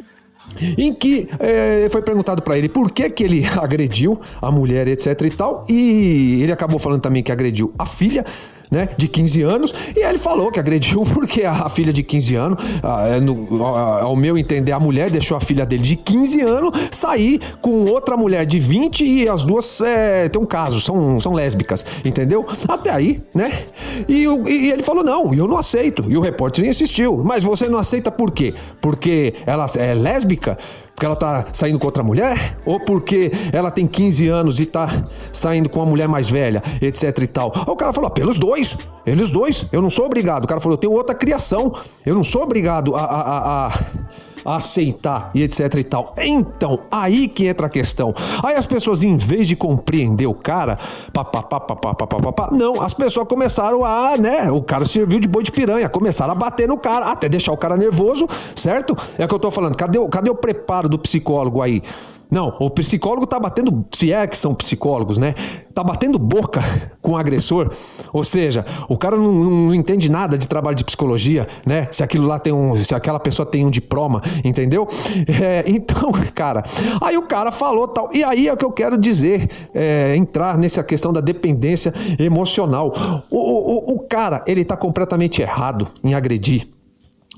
em 0.77 0.93
que 0.93 1.27
é, 1.39 1.87
foi 1.89 2.01
perguntado 2.01 2.41
para 2.41 2.57
ele 2.57 2.69
por 2.69 2.91
que, 2.91 3.09
que 3.09 3.23
ele 3.23 3.45
agrediu 3.57 4.19
a 4.41 4.51
mulher, 4.51 4.87
etc 4.87 5.21
e 5.21 5.29
tal, 5.29 5.65
e 5.69 6.41
ele 6.41 6.51
acabou 6.51 6.79
falando 6.79 7.01
também 7.01 7.23
que 7.23 7.31
agrediu 7.31 7.73
a 7.77 7.85
filha, 7.85 8.23
né, 8.69 8.89
de 8.97 9.07
15 9.07 9.41
anos, 9.41 9.73
e 9.95 10.03
ele 10.03 10.17
falou 10.17 10.51
que 10.51 10.59
agrediu 10.59 11.03
porque 11.13 11.43
a, 11.43 11.69
filha 11.69 11.93
de 11.93 12.03
15 12.03 12.35
anos, 12.35 12.63
é, 12.83 14.01
ao 14.01 14.15
meu 14.15 14.37
entender, 14.37 14.71
a 14.71 14.79
mulher 14.79 15.09
deixou 15.09 15.37
a 15.37 15.39
filha 15.39 15.65
dele 15.65 15.83
de 15.83 15.95
15 15.95 16.41
anos 16.41 16.89
sair 16.91 17.39
com 17.61 17.85
outra 17.85 18.17
mulher 18.17 18.45
de 18.45 18.59
20 18.59 19.03
e 19.03 19.27
as 19.27 19.43
duas 19.43 19.81
é, 19.81 20.29
tem 20.29 20.41
um 20.41 20.45
caso, 20.45 20.79
são, 20.81 21.19
são 21.19 21.33
lésbicas, 21.33 21.85
entendeu? 22.03 22.45
Até 22.67 22.91
aí, 22.91 23.21
né? 23.33 23.51
E, 24.07 24.23
e 24.23 24.71
ele 24.71 24.83
falou: 24.83 25.03
não, 25.03 25.33
eu 25.33 25.47
não 25.47 25.57
aceito. 25.57 26.05
E 26.09 26.17
o 26.17 26.21
repórter 26.21 26.65
insistiu, 26.65 27.23
mas 27.23 27.43
você 27.43 27.67
não 27.67 27.79
aceita 27.79 28.11
por 28.11 28.31
quê? 28.31 28.53
Porque 28.81 29.33
ela 29.45 29.65
é 29.77 29.93
lésbica? 29.93 30.57
Porque 30.97 31.05
ela 31.05 31.15
tá 31.15 31.45
saindo 31.53 31.77
com 31.77 31.85
outra 31.85 32.01
mulher? 32.01 32.57
Ou 32.65 32.79
porque 32.79 33.31
ela 33.53 33.69
tem 33.69 33.85
15 33.85 34.29
anos 34.29 34.59
e 34.59 34.65
tá 34.65 34.87
saindo 35.31 35.69
com 35.69 35.79
uma 35.79 35.85
mulher 35.85 36.07
mais 36.07 36.27
velha, 36.27 36.59
etc 36.81 37.15
e 37.21 37.27
tal? 37.27 37.51
Aí 37.55 37.71
o 37.71 37.75
cara 37.75 37.93
falou: 37.93 38.07
ah, 38.07 38.11
pelos 38.11 38.39
dois, 38.39 38.75
eles 39.05 39.29
dois, 39.29 39.67
eu 39.71 39.79
não 39.79 39.91
sou 39.91 40.07
obrigado. 40.07 40.45
O 40.45 40.47
cara 40.47 40.59
falou: 40.59 40.73
eu 40.73 40.79
tenho 40.79 40.93
outra 40.93 41.13
criação, 41.13 41.71
eu 42.03 42.15
não 42.15 42.23
sou 42.23 42.41
obrigado 42.41 42.95
a, 42.95 43.01
a, 43.01 43.21
a, 43.21 43.67
a 43.67 43.73
aceitar 44.47 45.31
e 45.35 45.43
etc 45.43 45.73
e 45.75 45.83
tal. 45.83 46.15
Então, 46.17 46.79
aí 46.89 47.27
que 47.27 47.45
entra 47.47 47.67
a 47.67 47.69
questão. 47.69 48.13
Aí 48.43 48.55
as 48.55 48.65
pessoas, 48.65 49.03
em 49.03 49.17
vez 49.17 49.47
de 49.47 49.55
compreender 49.55 50.27
o 50.27 50.33
cara, 50.33 50.77
papapá, 51.11 51.59
papapá, 51.59 51.93
papapá, 51.93 52.49
não, 52.51 52.81
as 52.81 52.93
pessoas 52.93 53.27
começaram 53.27 53.83
a, 53.83 54.15
né, 54.17 54.49
o 54.49 54.61
cara 54.61 54.85
serviu 54.85 55.19
de 55.19 55.27
boi 55.27 55.43
de 55.43 55.51
piranha, 55.51 55.89
começaram 55.89 56.31
a 56.31 56.35
bater 56.35 56.67
no 56.67 56.77
cara, 56.77 57.11
até 57.11 57.27
deixar 57.27 57.51
o 57.51 57.57
cara 57.57 57.75
nervoso, 57.75 58.27
certo? 58.55 58.95
É 59.17 59.25
o 59.25 59.27
que 59.27 59.35
eu 59.35 59.39
tô 59.39 59.51
falando, 59.51 59.75
cadê, 59.75 59.99
cadê 60.07 60.29
o 60.29 60.35
preparo 60.35 60.87
do 60.87 60.97
psicólogo 60.97 61.61
aí? 61.61 61.81
Não, 62.29 62.55
o 62.59 62.69
psicólogo 62.69 63.25
tá 63.25 63.39
batendo, 63.39 63.85
se 63.91 64.11
é 64.11 64.27
que 64.27 64.37
são 64.37 64.53
psicólogos, 64.53 65.17
né? 65.17 65.33
Tá 65.73 65.83
batendo 65.83 66.19
boca 66.19 66.61
com 67.01 67.11
o 67.13 67.17
agressor. 67.17 67.71
Ou 68.11 68.23
seja, 68.23 68.65
o 68.89 68.97
cara 68.97 69.15
não, 69.15 69.31
não, 69.31 69.73
entende 69.73 70.09
nada 70.11 70.37
de 70.37 70.47
trabalho 70.47 70.75
de 70.75 70.83
psicologia, 70.83 71.47
né? 71.65 71.87
Se 71.91 72.03
aquilo 72.03 72.27
lá 72.27 72.37
tem 72.37 72.51
um. 72.51 72.75
Se 72.75 72.93
aquela 72.93 73.19
pessoa 73.19 73.45
tem 73.45 73.65
um 73.65 73.69
diploma, 73.69 74.21
entendeu? 74.43 74.87
É, 75.39 75.63
então, 75.67 76.11
cara, 76.33 76.63
aí 77.01 77.17
o 77.17 77.23
cara 77.23 77.51
falou 77.51 77.87
tal. 77.87 78.09
E 78.13 78.23
aí 78.23 78.47
é 78.47 78.53
o 78.53 78.57
que 78.57 78.65
eu 78.65 78.71
quero 78.71 78.97
dizer, 78.97 79.47
é, 79.73 80.15
entrar 80.15 80.57
nessa 80.57 80.83
questão 80.83 81.13
da 81.13 81.21
dependência 81.21 81.93
emocional. 82.17 82.91
O, 83.29 83.37
o, 83.37 83.95
o 83.95 83.99
cara, 83.99 84.43
ele 84.47 84.65
tá 84.65 84.75
completamente 84.75 85.41
errado 85.41 85.87
em 86.03 86.13
agredir 86.13 86.67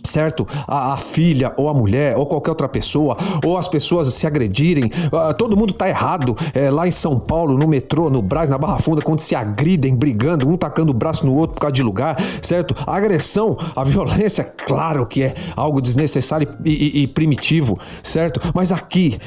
certo? 0.03 0.47
A, 0.67 0.93
a, 0.93 0.97
filha 0.97 1.53
ou 1.57 1.69
a 1.69 1.73
mulher 1.73 2.17
ou 2.17 2.25
qualquer 2.25 2.51
outra 2.51 2.68
pessoa 2.68 3.18
ou 3.45 3.57
as 3.57 3.68
pessoas 3.68 4.13
se 4.13 4.25
agredirem, 4.25 4.85
uh, 4.85 5.33
todo 5.33 5.57
mundo 5.57 5.73
tá 5.73 5.87
errado 5.87 6.35
é, 6.53 6.69
lá 6.69 6.87
em 6.87 6.91
São 6.91 7.19
Paulo, 7.19 7.57
no 7.57 7.68
metrô, 7.68 8.09
no 8.09 8.21
Brás, 8.21 8.49
na 8.49 8.57
Barra 8.57 8.79
Funda, 8.79 9.01
quando 9.01 9.19
se 9.19 9.35
agridem, 9.35 9.95
brigando, 9.95 10.47
um 10.47 10.57
tacando 10.57 10.91
o 10.91 10.94
braço 10.94 11.25
no 11.25 11.33
outro 11.33 11.56
por 11.56 11.61
causa 11.61 11.73
de 11.73 11.83
lugar, 11.83 12.15
certo? 12.41 12.73
A 12.85 12.95
agressão, 12.95 13.57
a 13.75 13.83
violência, 13.83 14.44
claro 14.65 15.06
que 15.06 15.23
é 15.23 15.33
algo 15.56 15.81
desnecessário 15.81 16.47
e, 16.65 16.99
e, 16.99 17.03
e 17.03 17.07
primitivo, 17.07 17.79
certo? 18.03 18.39
Mas 18.53 18.71
aqui 18.71 19.18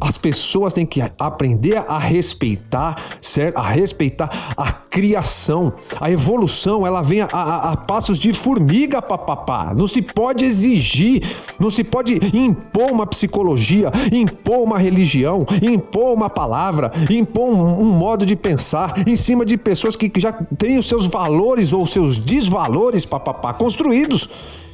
as 0.00 0.18
pessoas 0.18 0.72
têm 0.72 0.84
que 0.84 1.00
aprender 1.18 1.76
a 1.76 1.98
respeitar, 1.98 2.96
certo? 3.20 3.56
A 3.56 3.62
respeitar 3.62 4.28
a 4.56 4.72
criação. 4.72 5.72
A 6.00 6.10
evolução, 6.10 6.86
ela 6.86 7.02
vem 7.02 7.20
a, 7.20 7.28
a, 7.32 7.72
a 7.72 7.76
passos 7.76 8.18
de 8.18 8.32
formiga, 8.32 9.00
papapá. 9.00 9.72
Não 9.74 9.86
se 9.86 10.02
pode 10.02 10.44
exigir, 10.44 11.22
não 11.58 11.70
se 11.70 11.82
pode 11.82 12.14
impor 12.36 12.90
uma 12.90 13.06
psicologia, 13.06 13.90
impor 14.12 14.60
uma 14.60 14.78
religião, 14.78 15.46
impor 15.62 16.14
uma 16.14 16.28
palavra, 16.28 16.92
impor 17.10 17.48
um, 17.48 17.80
um 17.80 17.92
modo 17.92 18.26
de 18.26 18.36
pensar 18.36 18.94
em 19.06 19.16
cima 19.16 19.44
de 19.44 19.56
pessoas 19.56 19.96
que, 19.96 20.10
já 20.16 20.32
têm 20.32 20.78
os 20.78 20.88
seus 20.88 21.06
valores 21.06 21.72
ou 21.72 21.86
seus 21.86 22.18
desvalores, 22.18 23.04
papapá, 23.04 23.52
construídos. 23.52 24.28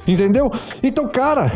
Entendeu? 0.07 0.51
Então, 0.81 1.07
cara, 1.07 1.51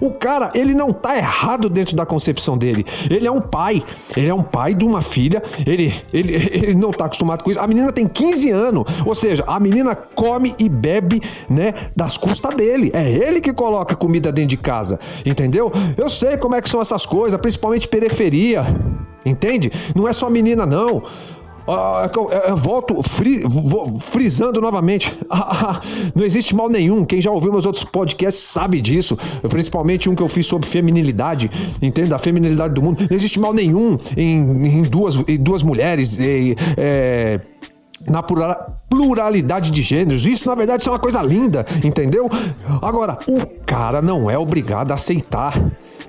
o 0.00 0.10
cara, 0.10 0.50
ele 0.54 0.74
não 0.74 0.92
tá 0.92 1.16
errado 1.16 1.68
dentro 1.68 1.96
da 1.96 2.04
concepção 2.04 2.56
dele. 2.56 2.84
Ele 3.10 3.26
é 3.26 3.30
um 3.30 3.40
pai. 3.40 3.82
Ele 4.16 4.28
é 4.28 4.34
um 4.34 4.42
pai 4.42 4.74
de 4.74 4.84
uma 4.84 5.02
filha. 5.02 5.42
Ele, 5.66 5.92
ele, 6.12 6.34
ele 6.34 6.74
não 6.74 6.90
tá 6.90 7.06
acostumado 7.06 7.42
com 7.42 7.50
isso. 7.50 7.60
A 7.60 7.66
menina 7.66 7.92
tem 7.92 8.06
15 8.06 8.50
anos. 8.50 8.84
Ou 9.04 9.14
seja, 9.14 9.44
a 9.46 9.58
menina 9.58 9.94
come 9.94 10.54
e 10.58 10.68
bebe, 10.68 11.20
né, 11.48 11.74
das 11.94 12.16
custas 12.16 12.54
dele. 12.54 12.90
É 12.94 13.10
ele 13.10 13.40
que 13.40 13.52
coloca 13.52 13.94
comida 13.94 14.32
dentro 14.32 14.50
de 14.50 14.56
casa. 14.56 14.98
Entendeu? 15.24 15.72
Eu 15.96 16.08
sei 16.08 16.36
como 16.36 16.54
é 16.54 16.62
que 16.62 16.68
são 16.68 16.80
essas 16.80 17.06
coisas, 17.06 17.40
principalmente 17.40 17.88
periferia. 17.88 18.64
Entende? 19.24 19.72
Não 19.94 20.06
é 20.06 20.12
só 20.12 20.30
menina, 20.30 20.64
não. 20.64 21.02
Ah, 21.68 22.08
é, 22.30 22.54
volto 22.54 23.02
fri, 23.02 23.42
frisando 24.00 24.60
novamente. 24.60 25.16
Ah, 25.28 25.80
não 26.14 26.24
existe 26.24 26.54
mal 26.54 26.68
nenhum. 26.68 27.04
Quem 27.04 27.20
já 27.20 27.30
ouviu 27.30 27.52
meus 27.52 27.66
outros 27.66 27.84
podcasts 27.84 28.42
sabe 28.42 28.80
disso. 28.80 29.16
Principalmente 29.48 30.08
um 30.08 30.14
que 30.14 30.22
eu 30.22 30.28
fiz 30.28 30.46
sobre 30.46 30.66
feminilidade. 30.66 31.50
Entenda? 31.80 32.16
A 32.16 32.18
feminilidade 32.18 32.74
do 32.74 32.82
mundo. 32.82 33.06
Não 33.08 33.16
existe 33.16 33.38
mal 33.38 33.52
nenhum 33.52 33.98
em, 34.16 34.66
em 34.66 34.82
duas, 34.82 35.16
em 35.28 35.36
duas 35.36 35.62
mulheres. 35.62 36.18
é, 36.20 37.40
na 38.08 38.22
pluralidade 38.22 39.70
de 39.70 39.82
gêneros. 39.82 40.26
Isso, 40.26 40.48
na 40.48 40.54
verdade, 40.54 40.86
é 40.88 40.90
uma 40.90 40.98
coisa 40.98 41.22
linda, 41.22 41.66
entendeu? 41.84 42.28
Agora, 42.80 43.18
o 43.26 43.44
cara 43.64 44.00
não 44.00 44.30
é 44.30 44.38
obrigado 44.38 44.92
a 44.92 44.94
aceitar. 44.94 45.54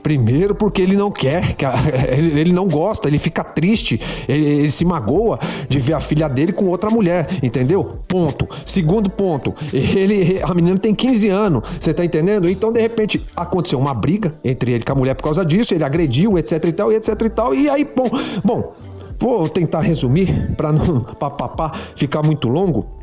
Primeiro, 0.01 0.56
porque 0.56 0.82
ele 0.82 0.96
não 0.96 1.12
quer, 1.12 1.56
ele 2.18 2.51
não 2.51 2.68
gosta, 2.68 3.08
ele 3.08 3.18
fica 3.18 3.44
triste, 3.44 4.00
ele, 4.27 4.46
ele, 4.46 4.72
se 4.72 4.86
magoa 4.86 5.39
de 5.68 5.80
ver 5.80 5.94
a 5.94 6.00
filha 6.00 6.27
dele 6.27 6.51
com 6.51 6.66
outra 6.66 6.89
mulher, 6.89 7.27
entendeu? 7.42 8.00
Ponto. 8.08 8.48
Segundo 8.66 9.10
ponto, 9.10 9.54
ele, 9.74 10.42
a 10.44 10.54
menina 10.54 10.77
tem 10.77 10.94
15 10.94 11.30
anos, 11.30 11.63
você 11.80 11.94
tá 11.94 12.04
entendendo? 12.04 12.50
Então, 12.50 12.72
de 12.72 12.82
repente, 12.82 13.25
aconteceu 13.36 13.80
uma 13.80 13.94
briga 13.94 14.34
entre 14.44 14.72
ele 14.72 14.84
com 14.84 14.94
a 14.94 14.96
mulher 14.96 15.16
por 15.16 15.24
causa 15.24 15.46
disso, 15.46 15.74
ele 15.74 15.84
agrediu, 15.84 16.38
etc 16.38 16.63
e 16.66 16.72
tal, 16.72 16.92
etc 16.92 17.22
e 17.22 17.30
tal, 17.30 17.54
e 17.54 17.70
aí, 17.70 17.86
bom, 17.86 18.10
bom, 18.44 18.74
vou 19.20 19.50
tentar 19.50 19.82
resumir 19.82 20.56
para 20.56 20.72
não 20.72 21.01
papapá 21.20 21.72
ficar 21.96 22.24
muito 22.24 22.48
longo. 22.48 22.97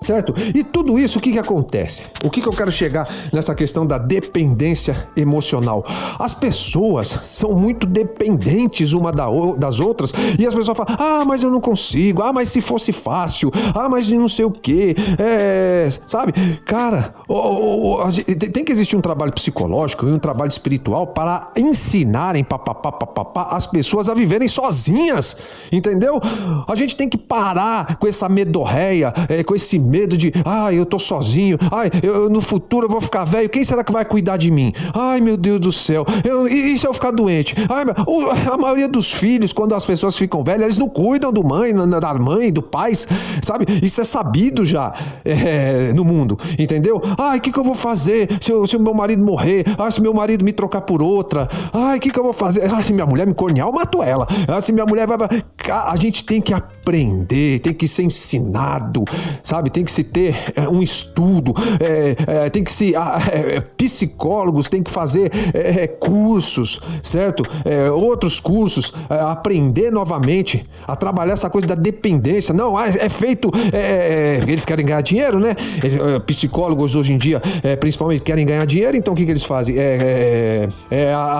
Certo? 0.00 0.32
E 0.54 0.62
tudo 0.62 0.96
isso, 0.96 1.18
o 1.18 1.20
que, 1.20 1.32
que 1.32 1.38
acontece? 1.38 2.06
O 2.22 2.30
que, 2.30 2.40
que 2.40 2.46
eu 2.46 2.52
quero 2.52 2.70
chegar 2.70 3.08
nessa 3.32 3.52
questão 3.52 3.84
da 3.84 3.98
dependência 3.98 5.08
emocional? 5.16 5.84
As 6.18 6.32
pessoas 6.32 7.18
são 7.28 7.50
muito 7.50 7.84
dependentes 7.84 8.92
uma 8.92 9.10
das 9.10 9.80
outras 9.80 10.12
e 10.38 10.46
as 10.46 10.54
pessoas 10.54 10.78
falam: 10.78 10.96
ah, 10.98 11.24
mas 11.26 11.42
eu 11.42 11.50
não 11.50 11.60
consigo, 11.60 12.22
ah, 12.22 12.32
mas 12.32 12.48
se 12.48 12.60
fosse 12.60 12.92
fácil, 12.92 13.50
ah, 13.74 13.88
mas 13.88 14.08
não 14.08 14.28
sei 14.28 14.44
o 14.44 14.52
que, 14.52 14.94
é, 15.18 15.88
sabe? 16.06 16.32
Cara, 16.64 17.12
oh, 17.26 18.04
oh, 18.04 18.12
tem 18.52 18.64
que 18.64 18.70
existir 18.70 18.96
um 18.96 19.00
trabalho 19.00 19.32
psicológico 19.32 20.06
e 20.06 20.12
um 20.12 20.18
trabalho 20.18 20.48
espiritual 20.48 21.08
para 21.08 21.50
ensinarem 21.56 22.44
papapá, 22.44 22.92
papapá, 22.92 23.48
as 23.50 23.66
pessoas 23.66 24.08
a 24.08 24.14
viverem 24.14 24.48
sozinhas, 24.48 25.36
entendeu? 25.72 26.20
A 26.68 26.74
gente 26.76 26.94
tem 26.94 27.08
que 27.08 27.18
parar 27.18 27.96
com 27.96 28.06
essa 28.06 28.28
medorreia, 28.28 29.12
é, 29.28 29.42
com 29.42 29.56
esse 29.56 29.87
medo 29.88 30.16
de, 30.16 30.32
ai, 30.44 30.78
eu 30.78 30.86
tô 30.86 30.98
sozinho, 30.98 31.58
ai, 31.72 31.90
eu, 32.02 32.28
no 32.28 32.40
futuro 32.40 32.86
eu 32.86 32.90
vou 32.90 33.00
ficar 33.00 33.24
velho, 33.24 33.48
quem 33.48 33.64
será 33.64 33.82
que 33.82 33.92
vai 33.92 34.04
cuidar 34.04 34.36
de 34.36 34.50
mim? 34.50 34.72
Ai, 34.94 35.20
meu 35.20 35.36
Deus 35.36 35.60
do 35.60 35.72
céu, 35.72 36.04
eu, 36.24 36.46
e, 36.46 36.72
e 36.72 36.78
se 36.78 36.86
eu 36.86 36.94
ficar 36.94 37.10
doente? 37.10 37.54
Ai, 37.68 37.84
a 38.52 38.56
maioria 38.56 38.88
dos 38.88 39.12
filhos, 39.12 39.52
quando 39.52 39.74
as 39.74 39.84
pessoas 39.84 40.16
ficam 40.16 40.44
velhas, 40.44 40.62
eles 40.62 40.76
não 40.76 40.88
cuidam 40.88 41.32
do 41.32 41.42
mãe, 41.44 41.72
da 41.74 42.14
mãe, 42.14 42.52
do 42.52 42.62
pai, 42.62 42.92
sabe? 43.42 43.66
Isso 43.82 44.00
é 44.00 44.04
sabido 44.04 44.64
já 44.66 44.92
é, 45.24 45.92
no 45.94 46.04
mundo, 46.04 46.36
entendeu? 46.58 47.00
Ai, 47.18 47.38
o 47.38 47.40
que, 47.40 47.52
que 47.52 47.58
eu 47.58 47.64
vou 47.64 47.74
fazer 47.74 48.28
se, 48.40 48.52
o 48.52 48.80
meu 48.80 48.94
marido 48.94 49.24
morrer? 49.24 49.64
Ai, 49.78 49.90
se 49.90 50.00
meu 50.00 50.12
marido 50.12 50.44
me 50.44 50.52
trocar 50.52 50.82
por 50.82 51.02
outra? 51.02 51.48
Ai, 51.72 51.98
o 51.98 52.00
que, 52.00 52.10
que 52.10 52.18
eu 52.18 52.24
vou 52.24 52.32
fazer? 52.32 52.72
Ai, 52.72 52.82
se 52.82 52.92
minha 52.92 53.06
mulher 53.06 53.26
me 53.26 53.34
cornear, 53.34 53.66
eu 53.66 53.72
mato 53.72 54.02
ela. 54.02 54.26
Ai, 54.46 54.60
se 54.60 54.72
minha 54.72 54.86
mulher 54.86 55.06
vai. 55.06 55.18
A 55.70 55.96
gente 55.96 56.24
tem 56.24 56.40
que 56.40 56.54
aprender, 56.54 57.60
tem 57.60 57.74
que 57.74 57.86
ser 57.86 58.02
ensinado, 58.02 59.04
sabe? 59.42 59.70
Tem 59.78 59.84
que 59.84 59.92
se 59.92 60.02
ter 60.02 60.34
é, 60.56 60.68
um 60.68 60.82
estudo, 60.82 61.54
é, 61.78 62.46
é, 62.46 62.50
tem 62.50 62.64
que 62.64 62.72
se. 62.72 62.96
É, 62.96 62.98
é, 63.58 63.60
psicólogos 63.60 64.68
têm 64.68 64.82
que 64.82 64.90
fazer 64.90 65.30
cursos, 66.00 66.80
certo? 67.00 67.44
outros 67.94 68.40
cursos, 68.40 68.92
aprender 69.08 69.92
novamente 69.92 70.68
a 70.86 70.96
trabalhar 70.96 71.34
essa 71.34 71.48
coisa 71.48 71.68
da 71.68 71.74
dependência. 71.76 72.52
Não, 72.52 72.76
ah, 72.76 72.88
é 72.88 73.08
feito. 73.08 73.52
eles 74.46 74.64
querem 74.64 74.84
ganhar 74.84 75.00
dinheiro, 75.00 75.38
né? 75.38 75.54
psicólogos 76.26 76.96
hoje 76.96 77.12
em 77.12 77.18
dia, 77.18 77.40
principalmente, 77.78 78.22
querem 78.22 78.44
ganhar 78.44 78.64
dinheiro, 78.64 78.96
então 78.96 79.14
o 79.14 79.16
que, 79.16 79.24
que 79.24 79.30
eles 79.30 79.44
fazem? 79.44 79.76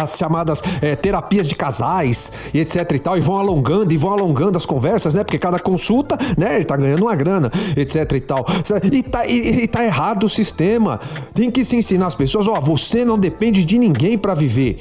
as 0.00 0.16
chamadas 0.16 0.62
terapias 1.02 1.48
de 1.48 1.56
casais 1.56 2.32
e 2.54 2.60
etc 2.60 2.92
e 2.92 2.98
tal, 3.00 3.18
e 3.18 3.20
vão 3.20 3.38
alongando 3.38 3.92
e 3.92 3.96
vão 3.96 4.12
alongando 4.12 4.56
as 4.56 4.64
conversas, 4.64 5.14
né? 5.14 5.24
Porque 5.24 5.38
cada 5.38 5.58
consulta, 5.58 6.16
né, 6.36 6.54
ele 6.54 6.64
tá 6.64 6.76
ganhando 6.76 7.02
uma 7.02 7.16
grana, 7.16 7.50
etc 7.76 8.27
tal. 8.28 8.44
E 8.92 9.02
tá, 9.02 9.26
e, 9.26 9.64
e 9.64 9.66
tá 9.66 9.84
errado 9.84 10.24
o 10.24 10.28
sistema. 10.28 11.00
Tem 11.34 11.50
que 11.50 11.64
se 11.64 11.76
ensinar 11.76 12.06
as 12.06 12.14
pessoas, 12.14 12.46
ó, 12.46 12.60
você 12.60 13.04
não 13.04 13.18
depende 13.18 13.64
de 13.64 13.78
ninguém 13.78 14.16
para 14.16 14.34
viver. 14.34 14.78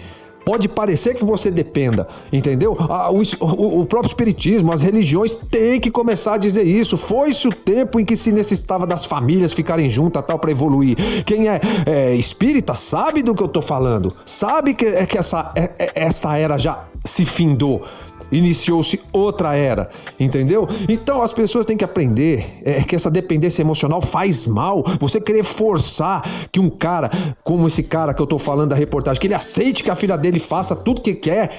Pode 0.47 0.69
parecer 0.69 1.13
que 1.13 1.25
você 1.25 1.51
dependa, 1.51 2.07
entendeu? 2.31 2.71
O, 2.71 3.85
próprio 3.85 4.07
Espiritismo, 4.07 4.71
as 4.71 4.81
religiões 4.81 5.35
têm 5.35 5.77
que 5.77 5.91
começar 5.91 6.35
a 6.35 6.37
dizer 6.37 6.63
isso. 6.63 6.95
Foi-se 6.95 7.49
o 7.49 7.51
tempo 7.51 7.99
em 7.99 8.05
que 8.05 8.15
se 8.15 8.31
necessitava 8.31 8.87
das 8.87 9.03
famílias 9.03 9.51
ficarem 9.51 9.89
juntas 9.89 10.23
tal 10.25 10.39
para 10.39 10.49
evoluir. 10.49 10.95
Quem 11.25 11.49
é, 11.49 11.59
é, 11.85 12.15
espírita 12.15 12.73
sabe 12.73 13.21
do 13.21 13.35
que 13.35 13.43
eu 13.43 13.47
tô 13.49 13.61
falando, 13.61 14.13
sabe 14.25 14.73
que, 14.73 14.85
é, 14.85 15.05
que 15.05 15.17
essa, 15.17 15.51
é, 15.53 15.69
é 15.79 15.91
essa 15.95 16.37
era 16.37 16.57
já 16.57 16.81
se 17.07 17.25
findou 17.25 17.83
iniciou-se 18.31 18.99
outra 19.11 19.55
era, 19.55 19.89
entendeu? 20.19 20.67
Então 20.89 21.21
as 21.21 21.31
pessoas 21.31 21.65
têm 21.65 21.77
que 21.77 21.83
aprender 21.83 22.45
é, 22.63 22.81
que 22.81 22.95
essa 22.95 23.09
dependência 23.09 23.61
emocional 23.61 24.01
faz 24.01 24.45
mal. 24.45 24.83
Você 24.99 25.19
querer 25.19 25.43
forçar 25.43 26.21
que 26.51 26.59
um 26.59 26.69
cara, 26.69 27.09
como 27.43 27.67
esse 27.67 27.83
cara 27.83 28.13
que 28.13 28.21
eu 28.21 28.27
tô 28.27 28.37
falando 28.37 28.71
da 28.71 28.75
reportagem, 28.75 29.19
que 29.19 29.27
ele 29.27 29.33
aceite 29.33 29.83
que 29.83 29.89
a 29.89 29.95
filha 29.95 30.17
dele 30.17 30.39
faça 30.39 30.75
tudo 30.75 31.01
que 31.01 31.13
quer 31.13 31.51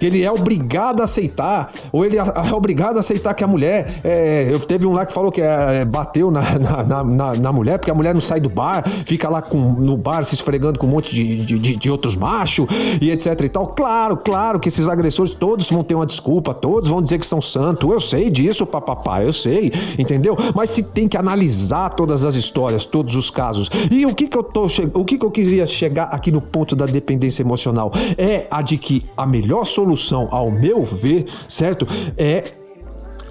que 0.00 0.06
ele 0.06 0.24
é 0.24 0.32
obrigado 0.32 1.02
a 1.02 1.04
aceitar, 1.04 1.70
ou 1.92 2.06
ele 2.06 2.18
é, 2.18 2.22
é 2.22 2.54
obrigado 2.54 2.96
a 2.96 3.00
aceitar 3.00 3.34
que 3.34 3.44
a 3.44 3.46
mulher. 3.46 4.00
É, 4.02 4.50
teve 4.66 4.86
um 4.86 4.94
lá 4.94 5.04
que 5.04 5.12
falou 5.12 5.30
que 5.30 5.42
é, 5.42 5.84
bateu 5.84 6.30
na, 6.30 6.40
na, 6.58 7.04
na, 7.04 7.34
na, 7.34 7.52
mulher, 7.52 7.78
porque 7.78 7.90
a 7.90 7.94
mulher 7.94 8.14
não 8.14 8.20
sai 8.20 8.40
do 8.40 8.48
bar, 8.48 8.82
fica 9.04 9.28
lá 9.28 9.42
com, 9.42 9.58
no 9.58 9.98
bar 9.98 10.24
se 10.24 10.34
esfregando 10.34 10.78
com 10.78 10.86
um 10.86 10.90
monte 10.90 11.14
de, 11.14 11.44
de, 11.44 11.76
de 11.76 11.90
outros 11.90 12.16
machos 12.16 12.66
e 13.00 13.10
etc 13.10 13.38
e 13.44 13.48
tal. 13.50 13.66
Claro, 13.66 14.16
claro 14.16 14.58
que 14.58 14.68
esses 14.68 14.88
agressores 14.88 15.34
todos 15.34 15.70
vão 15.70 15.84
ter 15.84 15.94
uma 15.94 16.06
desculpa, 16.06 16.54
todos 16.54 16.88
vão 16.88 17.02
dizer 17.02 17.18
que 17.18 17.26
são 17.26 17.40
santos. 17.40 17.90
Eu 17.90 18.00
sei 18.00 18.30
disso, 18.30 18.64
papapá, 18.64 19.22
eu 19.22 19.34
sei, 19.34 19.70
entendeu? 19.98 20.34
Mas 20.54 20.70
se 20.70 20.82
tem 20.82 21.06
que 21.06 21.16
analisar 21.18 21.90
todas 21.90 22.24
as 22.24 22.36
histórias, 22.36 22.86
todos 22.86 23.16
os 23.16 23.28
casos. 23.28 23.68
E 23.90 24.06
o 24.06 24.14
que 24.14 24.28
que 24.28 24.38
eu 24.38 24.42
tô 24.42 24.66
o 24.94 25.04
que 25.04 25.18
que 25.18 25.26
eu 25.26 25.30
queria 25.30 25.66
chegar 25.66 26.04
aqui 26.04 26.32
no 26.32 26.40
ponto 26.40 26.74
da 26.74 26.86
dependência 26.86 27.42
emocional 27.42 27.92
é 28.16 28.46
a 28.50 28.62
de 28.62 28.78
que 28.78 29.04
a 29.14 29.26
melhor 29.26 29.66
solução 29.66 29.89
solução, 29.90 30.28
ao 30.30 30.50
meu 30.50 30.84
ver, 30.84 31.26
certo? 31.48 31.86
É 32.16 32.44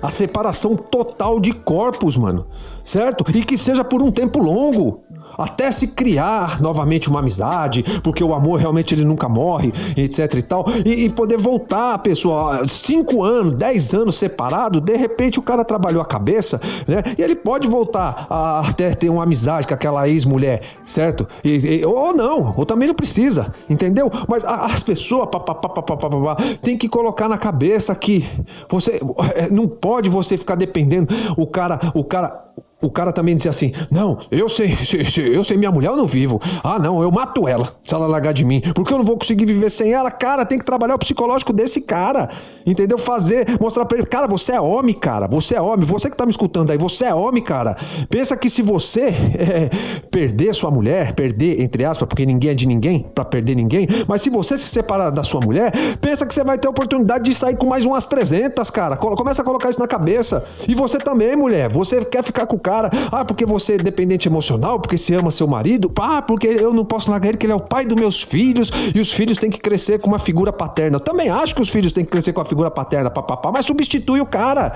a 0.01 0.09
separação 0.09 0.75
total 0.75 1.39
de 1.39 1.53
corpos, 1.53 2.17
mano. 2.17 2.45
Certo? 2.83 3.23
E 3.35 3.43
que 3.43 3.57
seja 3.57 3.83
por 3.83 4.01
um 4.01 4.11
tempo 4.11 4.39
longo 4.39 5.03
até 5.41 5.71
se 5.71 5.87
criar 5.87 6.61
novamente 6.61 7.09
uma 7.09 7.19
amizade, 7.19 7.83
porque 8.03 8.23
o 8.23 8.33
amor 8.33 8.59
realmente 8.59 8.93
ele 8.93 9.05
nunca 9.05 9.27
morre, 9.29 9.73
etc 9.95 10.33
e 10.35 10.41
tal, 10.41 10.65
e, 10.85 11.05
e 11.05 11.09
poder 11.09 11.37
voltar 11.37 11.93
a 11.93 11.97
pessoa, 11.97 12.67
cinco 12.67 13.23
anos, 13.23 13.53
dez 13.53 13.93
anos 13.93 14.15
separado, 14.15 14.81
de 14.81 14.95
repente 14.95 15.39
o 15.39 15.41
cara 15.41 15.63
trabalhou 15.63 16.01
a 16.01 16.05
cabeça, 16.05 16.59
né? 16.87 17.01
E 17.17 17.21
ele 17.21 17.35
pode 17.35 17.67
voltar 17.67 18.27
a 18.29 18.59
até 18.69 18.93
ter 18.93 19.09
uma 19.09 19.23
amizade 19.23 19.67
com 19.67 19.73
aquela 19.73 20.07
ex-mulher, 20.07 20.61
certo? 20.85 21.27
E, 21.43 21.79
e, 21.79 21.85
ou 21.85 22.13
não, 22.13 22.53
ou 22.55 22.65
também 22.65 22.87
não 22.87 22.95
precisa, 22.95 23.53
entendeu? 23.69 24.09
Mas 24.27 24.43
as 24.43 24.83
pessoas 24.83 25.29
pá, 25.31 25.39
pá, 25.39 25.55
pá, 25.55 26.35
tem 26.61 26.77
que 26.77 26.87
colocar 26.87 27.27
na 27.27 27.37
cabeça 27.37 27.95
que 27.95 28.25
você 28.69 28.99
é, 29.35 29.49
não 29.49 29.67
pode 29.67 30.09
você 30.09 30.37
ficar 30.37 30.55
dependendo 30.55 31.13
o 31.37 31.47
cara, 31.47 31.79
o 31.93 32.03
cara 32.03 32.49
o 32.81 32.89
cara 32.89 33.11
também 33.11 33.35
dizia 33.35 33.51
assim: 33.51 33.71
Não, 33.91 34.17
eu 34.31 34.47
sei, 34.47 34.73
eu 35.33 35.43
sei 35.43 35.57
minha 35.57 35.71
mulher, 35.71 35.89
eu 35.89 35.97
não 35.97 36.07
vivo. 36.07 36.39
Ah, 36.63 36.79
não, 36.79 37.01
eu 37.01 37.11
mato 37.11 37.47
ela 37.47 37.67
se 37.83 37.93
ela 37.93 38.07
largar 38.07 38.33
de 38.33 38.45
mim, 38.45 38.61
porque 38.73 38.93
eu 38.93 38.97
não 38.97 39.05
vou 39.05 39.17
conseguir 39.17 39.45
viver 39.45 39.69
sem 39.69 39.93
ela. 39.93 40.09
Cara, 40.09 40.45
tem 40.45 40.57
que 40.57 40.65
trabalhar 40.65 40.95
o 40.95 40.99
psicológico 40.99 41.51
desse 41.51 41.81
cara, 41.81 42.29
entendeu? 42.65 42.97
Fazer, 42.97 43.45
mostrar 43.59 43.85
pra 43.85 43.97
ele: 43.97 44.07
Cara, 44.07 44.27
você 44.27 44.53
é 44.53 44.61
homem, 44.61 44.95
cara, 44.95 45.27
você 45.27 45.55
é 45.55 45.61
homem. 45.61 45.85
Você 45.85 46.09
que 46.09 46.15
tá 46.15 46.25
me 46.25 46.31
escutando 46.31 46.71
aí, 46.71 46.77
você 46.77 47.05
é 47.05 47.13
homem, 47.13 47.43
cara. 47.43 47.75
Pensa 48.09 48.37
que 48.37 48.49
se 48.49 48.61
você 48.61 49.07
é, 49.09 49.69
perder 50.09 50.53
sua 50.55 50.71
mulher, 50.71 51.13
perder, 51.13 51.61
entre 51.61 51.83
aspas, 51.83 52.07
porque 52.07 52.25
ninguém 52.25 52.51
é 52.51 52.53
de 52.53 52.67
ninguém, 52.67 53.05
para 53.13 53.25
perder 53.25 53.55
ninguém, 53.55 53.87
mas 54.07 54.21
se 54.21 54.29
você 54.29 54.57
se 54.57 54.67
separar 54.67 55.09
da 55.09 55.23
sua 55.23 55.41
mulher, 55.41 55.71
pensa 55.99 56.25
que 56.25 56.33
você 56.33 56.43
vai 56.43 56.57
ter 56.57 56.67
a 56.67 56.71
oportunidade 56.71 57.25
de 57.25 57.35
sair 57.35 57.57
com 57.57 57.65
mais 57.65 57.85
umas 57.85 58.07
300, 58.07 58.69
cara. 58.69 58.95
Começa 58.95 59.41
a 59.41 59.45
colocar 59.45 59.69
isso 59.69 59.79
na 59.79 59.87
cabeça. 59.87 60.45
E 60.67 60.73
você 60.73 60.97
também, 60.97 61.35
mulher, 61.35 61.69
você 61.69 62.03
quer 62.05 62.23
ficar 62.23 62.45
com 62.45 62.55
o 62.55 62.59
cara. 62.69 62.89
Ah, 63.11 63.25
porque 63.25 63.45
você 63.45 63.73
é 63.73 63.77
dependente 63.77 64.27
emocional, 64.27 64.79
porque 64.79 64.97
se 64.97 65.13
ama 65.15 65.31
seu 65.31 65.47
marido. 65.47 65.91
Ah, 65.99 66.21
porque 66.21 66.47
eu 66.47 66.71
não 66.71 66.85
posso 66.85 67.09
largar 67.09 67.29
ele, 67.29 67.37
que 67.37 67.45
ele 67.47 67.53
é 67.53 67.55
o 67.55 67.59
pai 67.59 67.83
dos 67.83 67.95
meus 67.95 68.21
filhos 68.21 68.69
e 68.93 68.99
os 68.99 69.11
filhos 69.11 69.37
têm 69.37 69.49
que 69.49 69.59
crescer 69.59 69.99
com 69.99 70.07
uma 70.07 70.19
figura 70.19 70.53
paterna. 70.53 70.97
Eu 70.97 70.99
também 70.99 71.29
acho 71.29 71.55
que 71.55 71.61
os 71.61 71.69
filhos 71.69 71.91
têm 71.91 72.05
que 72.05 72.11
crescer 72.11 72.31
com 72.31 72.41
a 72.41 72.45
figura 72.45 72.69
paterna, 72.69 73.09
papapá, 73.09 73.51
mas 73.51 73.65
substitui 73.65 74.21
o 74.21 74.25
cara. 74.25 74.73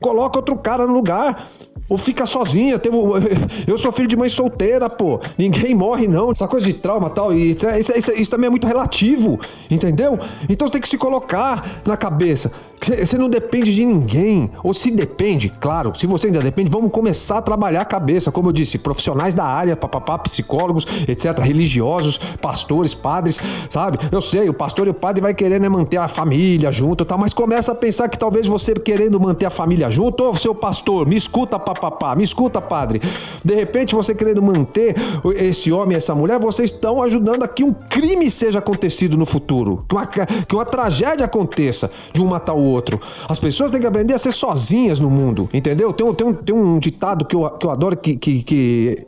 Coloca 0.00 0.38
outro 0.38 0.56
cara 0.56 0.86
no 0.86 0.94
lugar. 0.94 1.46
Ou 1.90 1.98
fica 1.98 2.24
sozinha. 2.24 2.78
Teve... 2.78 2.96
Eu 3.66 3.76
sou 3.76 3.90
filho 3.90 4.06
de 4.06 4.16
mãe 4.16 4.28
solteira, 4.28 4.88
pô. 4.88 5.20
Ninguém 5.36 5.74
morre, 5.74 6.06
não. 6.06 6.30
Essa 6.30 6.46
coisa 6.46 6.64
de 6.64 6.74
trauma 6.74 7.10
tal. 7.10 7.34
E 7.34 7.50
isso, 7.50 7.68
isso, 7.68 7.92
isso, 7.98 8.12
isso, 8.12 8.30
também 8.30 8.46
é 8.46 8.50
muito 8.50 8.66
relativo. 8.66 9.38
Entendeu? 9.68 10.18
Então 10.48 10.68
você 10.68 10.72
tem 10.72 10.80
que 10.80 10.88
se 10.88 10.96
colocar 10.96 11.82
na 11.84 11.96
cabeça. 11.96 12.52
Você 12.80 13.18
não 13.18 13.28
depende 13.28 13.74
de 13.74 13.84
ninguém. 13.84 14.48
Ou 14.62 14.72
se 14.72 14.90
depende, 14.90 15.50
claro, 15.50 15.92
se 15.94 16.06
você 16.06 16.28
ainda 16.28 16.40
depende, 16.40 16.70
vamos 16.70 16.90
começar 16.90 17.38
a 17.38 17.42
trabalhar 17.42 17.82
a 17.82 17.84
cabeça. 17.84 18.32
Como 18.32 18.48
eu 18.48 18.52
disse, 18.52 18.78
profissionais 18.78 19.34
da 19.34 19.44
área, 19.44 19.76
papapá, 19.76 20.16
psicólogos, 20.18 20.86
etc., 21.06 21.38
religiosos, 21.40 22.18
pastores, 22.40 22.94
padres, 22.94 23.38
sabe? 23.68 23.98
Eu 24.10 24.22
sei, 24.22 24.48
o 24.48 24.54
pastor 24.54 24.86
e 24.86 24.90
o 24.90 24.94
padre 24.94 25.20
vai 25.20 25.34
querer 25.34 25.60
né, 25.60 25.68
manter 25.68 25.98
a 25.98 26.08
família 26.08 26.72
junto, 26.72 27.04
tá? 27.04 27.18
mas 27.18 27.34
começa 27.34 27.72
a 27.72 27.74
pensar 27.74 28.08
que 28.08 28.18
talvez 28.18 28.46
você 28.46 28.72
querendo 28.72 29.20
manter 29.20 29.44
a 29.44 29.50
família 29.50 29.89
junto, 29.90 30.28
ô 30.28 30.34
seu 30.34 30.54
pastor, 30.54 31.06
me 31.06 31.16
escuta, 31.16 31.58
papapá, 31.58 32.14
me 32.14 32.22
escuta, 32.22 32.60
padre. 32.60 33.00
De 33.44 33.54
repente, 33.54 33.94
você 33.94 34.14
querendo 34.14 34.42
manter 34.42 34.94
esse 35.36 35.72
homem 35.72 35.96
essa 35.96 36.14
mulher, 36.14 36.38
vocês 36.38 36.70
estão 36.70 37.02
ajudando 37.02 37.42
a 37.42 37.48
que 37.48 37.64
um 37.64 37.72
crime 37.72 38.30
seja 38.30 38.58
acontecido 38.58 39.16
no 39.16 39.26
futuro, 39.26 39.84
que 39.88 39.94
uma, 39.94 40.06
que 40.06 40.54
uma 40.54 40.64
tragédia 40.64 41.26
aconteça 41.26 41.90
de 42.12 42.20
um 42.20 42.26
matar 42.26 42.54
o 42.54 42.62
outro. 42.62 43.00
As 43.28 43.38
pessoas 43.38 43.70
têm 43.70 43.80
que 43.80 43.86
aprender 43.86 44.14
a 44.14 44.18
ser 44.18 44.32
sozinhas 44.32 44.98
no 44.98 45.10
mundo, 45.10 45.48
entendeu? 45.52 45.92
Tem 45.92 46.06
um, 46.06 46.14
tem 46.14 46.26
um, 46.26 46.32
tem 46.32 46.54
um 46.54 46.78
ditado 46.78 47.24
que 47.24 47.34
eu, 47.34 47.48
que 47.50 47.66
eu 47.66 47.70
adoro 47.70 47.96
que, 47.96 48.16
que, 48.16 48.42
que 48.42 49.06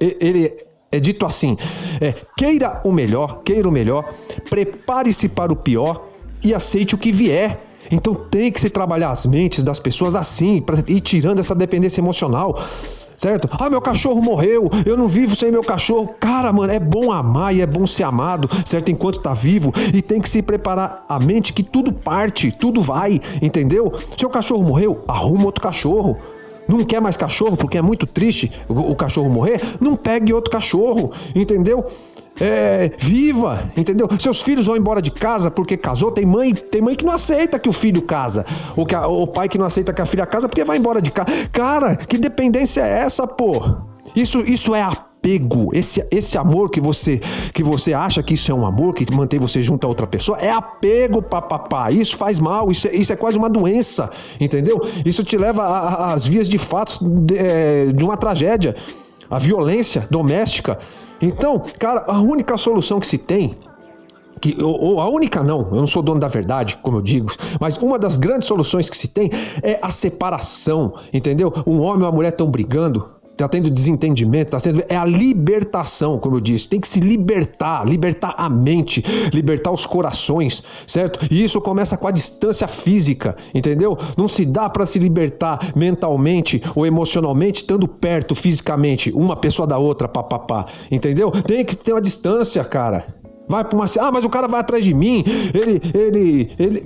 ele 0.00 0.54
é 0.90 0.98
dito 0.98 1.26
assim: 1.26 1.56
é, 2.00 2.14
queira 2.36 2.80
o 2.84 2.92
melhor, 2.92 3.42
queira 3.42 3.68
o 3.68 3.72
melhor, 3.72 4.12
prepare-se 4.48 5.28
para 5.28 5.52
o 5.52 5.56
pior 5.56 6.08
e 6.42 6.54
aceite 6.54 6.94
o 6.94 6.98
que 6.98 7.12
vier. 7.12 7.67
Então 7.90 8.14
tem 8.14 8.50
que 8.50 8.60
se 8.60 8.70
trabalhar 8.70 9.10
as 9.10 9.26
mentes 9.26 9.62
das 9.62 9.78
pessoas 9.78 10.14
assim, 10.14 10.60
para 10.60 10.82
ir 10.86 11.00
tirando 11.00 11.38
essa 11.38 11.54
dependência 11.54 12.00
emocional. 12.00 12.58
Certo? 13.16 13.48
Ah, 13.58 13.68
meu 13.68 13.80
cachorro 13.80 14.22
morreu, 14.22 14.70
eu 14.86 14.96
não 14.96 15.08
vivo 15.08 15.34
sem 15.34 15.50
meu 15.50 15.64
cachorro. 15.64 16.14
Cara, 16.20 16.52
mano, 16.52 16.72
é 16.72 16.78
bom 16.78 17.10
amar 17.10 17.52
e 17.52 17.60
é 17.60 17.66
bom 17.66 17.84
ser 17.84 18.04
amado, 18.04 18.48
certo? 18.64 18.92
Enquanto 18.92 19.18
tá 19.18 19.34
vivo. 19.34 19.72
E 19.92 20.00
tem 20.00 20.20
que 20.20 20.30
se 20.30 20.40
preparar 20.40 21.04
a 21.08 21.18
mente 21.18 21.52
que 21.52 21.64
tudo 21.64 21.92
parte, 21.92 22.52
tudo 22.52 22.80
vai, 22.80 23.20
entendeu? 23.42 23.92
Seu 24.16 24.30
cachorro 24.30 24.62
morreu, 24.62 25.02
arruma 25.08 25.46
outro 25.46 25.60
cachorro 25.60 26.16
não 26.68 26.84
quer 26.84 27.00
mais 27.00 27.16
cachorro 27.16 27.56
porque 27.56 27.78
é 27.78 27.82
muito 27.82 28.06
triste 28.06 28.52
o, 28.68 28.74
o 28.74 28.94
cachorro 28.94 29.30
morrer, 29.30 29.60
não 29.80 29.96
pegue 29.96 30.34
outro 30.34 30.50
cachorro, 30.50 31.10
entendeu? 31.34 31.84
É, 32.40 32.90
viva, 32.98 33.70
entendeu? 33.76 34.08
Seus 34.18 34.40
filhos 34.42 34.66
vão 34.66 34.76
embora 34.76 35.02
de 35.02 35.10
casa 35.10 35.50
porque 35.50 35.76
casou. 35.76 36.10
Tem 36.10 36.24
mãe, 36.24 36.54
tem 36.54 36.80
mãe 36.80 36.94
que 36.94 37.04
não 37.04 37.12
aceita 37.12 37.58
que 37.58 37.68
o 37.68 37.72
filho 37.72 38.02
casa, 38.02 38.44
ou 38.76 38.86
que 38.86 38.94
a, 38.94 39.06
o 39.06 39.26
pai 39.26 39.48
que 39.48 39.58
não 39.58 39.66
aceita 39.66 39.92
que 39.92 40.00
a 40.00 40.06
filha 40.06 40.26
casa 40.26 40.48
porque 40.48 40.64
vai 40.64 40.76
embora 40.76 41.02
de 41.02 41.10
casa. 41.10 41.28
Cara, 41.52 41.96
que 41.96 42.16
dependência 42.16 42.80
é 42.80 43.00
essa, 43.00 43.26
pô? 43.26 43.60
Isso, 44.14 44.40
isso 44.40 44.74
é 44.74 44.82
apego, 44.82 45.70
esse, 45.74 46.04
esse 46.10 46.38
amor 46.38 46.70
que 46.70 46.80
você 46.80 47.20
que 47.52 47.62
você 47.62 47.92
acha 47.92 48.22
que 48.22 48.34
isso 48.34 48.50
é 48.50 48.54
um 48.54 48.64
amor, 48.64 48.94
que 48.94 49.04
mantém 49.12 49.38
você 49.38 49.60
junto 49.62 49.84
a 49.84 49.88
outra 49.88 50.06
pessoa, 50.06 50.38
é 50.38 50.50
apego, 50.50 51.20
papapá. 51.20 51.90
Isso 51.90 52.16
faz 52.16 52.38
mal, 52.38 52.70
isso 52.70 52.88
é, 52.88 52.94
isso 52.94 53.12
é 53.12 53.16
quase 53.16 53.36
uma 53.36 53.50
doença, 53.50 54.08
entendeu? 54.40 54.80
Isso 55.04 55.24
te 55.24 55.36
leva 55.36 56.12
às 56.12 56.26
vias 56.26 56.48
de 56.48 56.58
fatos 56.58 57.00
de, 57.02 57.36
é, 57.36 57.86
de 57.86 58.04
uma 58.04 58.16
tragédia, 58.16 58.76
a 59.28 59.38
violência 59.38 60.06
doméstica. 60.10 60.78
Então, 61.20 61.62
cara, 61.78 62.04
a 62.06 62.20
única 62.20 62.56
solução 62.56 63.00
que 63.00 63.06
se 63.06 63.18
tem 63.18 63.56
que, 64.40 64.56
ou, 64.62 65.00
a 65.00 65.08
única 65.08 65.42
não, 65.42 65.68
eu 65.72 65.76
não 65.76 65.86
sou 65.86 66.02
dono 66.02 66.20
da 66.20 66.28
verdade, 66.28 66.78
como 66.82 66.98
eu 66.98 67.02
digo, 67.02 67.28
mas 67.60 67.76
uma 67.76 67.98
das 67.98 68.16
grandes 68.16 68.46
soluções 68.46 68.88
que 68.88 68.96
se 68.96 69.08
tem 69.08 69.30
é 69.62 69.78
a 69.82 69.90
separação, 69.90 70.94
entendeu? 71.12 71.52
Um 71.66 71.80
homem 71.80 72.02
e 72.02 72.04
uma 72.04 72.12
mulher 72.12 72.30
estão 72.30 72.46
brigando, 72.46 73.04
está 73.38 73.48
tendo 73.48 73.70
desentendimento, 73.70 74.50
tá 74.50 74.58
sendo. 74.58 74.82
É 74.88 74.96
a 74.96 75.04
libertação, 75.04 76.18
como 76.18 76.36
eu 76.36 76.40
disse. 76.40 76.68
Tem 76.68 76.80
que 76.80 76.88
se 76.88 77.00
libertar, 77.00 77.86
libertar 77.86 78.34
a 78.36 78.48
mente, 78.48 79.02
libertar 79.32 79.70
os 79.70 79.86
corações, 79.86 80.62
certo? 80.86 81.26
E 81.30 81.44
isso 81.44 81.60
começa 81.60 81.96
com 81.96 82.08
a 82.08 82.10
distância 82.10 82.66
física, 82.66 83.36
entendeu? 83.54 83.96
Não 84.16 84.26
se 84.26 84.44
dá 84.44 84.68
para 84.68 84.84
se 84.84 84.98
libertar 84.98 85.72
mentalmente 85.76 86.60
ou 86.74 86.84
emocionalmente 86.84 87.62
estando 87.62 87.86
perto 87.86 88.34
fisicamente, 88.34 89.12
uma 89.12 89.36
pessoa 89.36 89.66
da 89.66 89.78
outra, 89.78 90.08
papapá, 90.08 90.66
entendeu? 90.90 91.30
Tem 91.30 91.64
que 91.64 91.76
ter 91.76 91.92
uma 91.92 92.02
distância, 92.02 92.64
cara. 92.64 93.06
Vai 93.48 93.64
para 93.64 93.76
uma. 93.76 93.86
Ah, 94.00 94.12
mas 94.12 94.24
o 94.24 94.28
cara 94.28 94.46
vai 94.46 94.60
atrás 94.60 94.84
de 94.84 94.92
mim. 94.92 95.24
Ele, 95.54 95.80
ele, 95.94 96.50
ele 96.58 96.84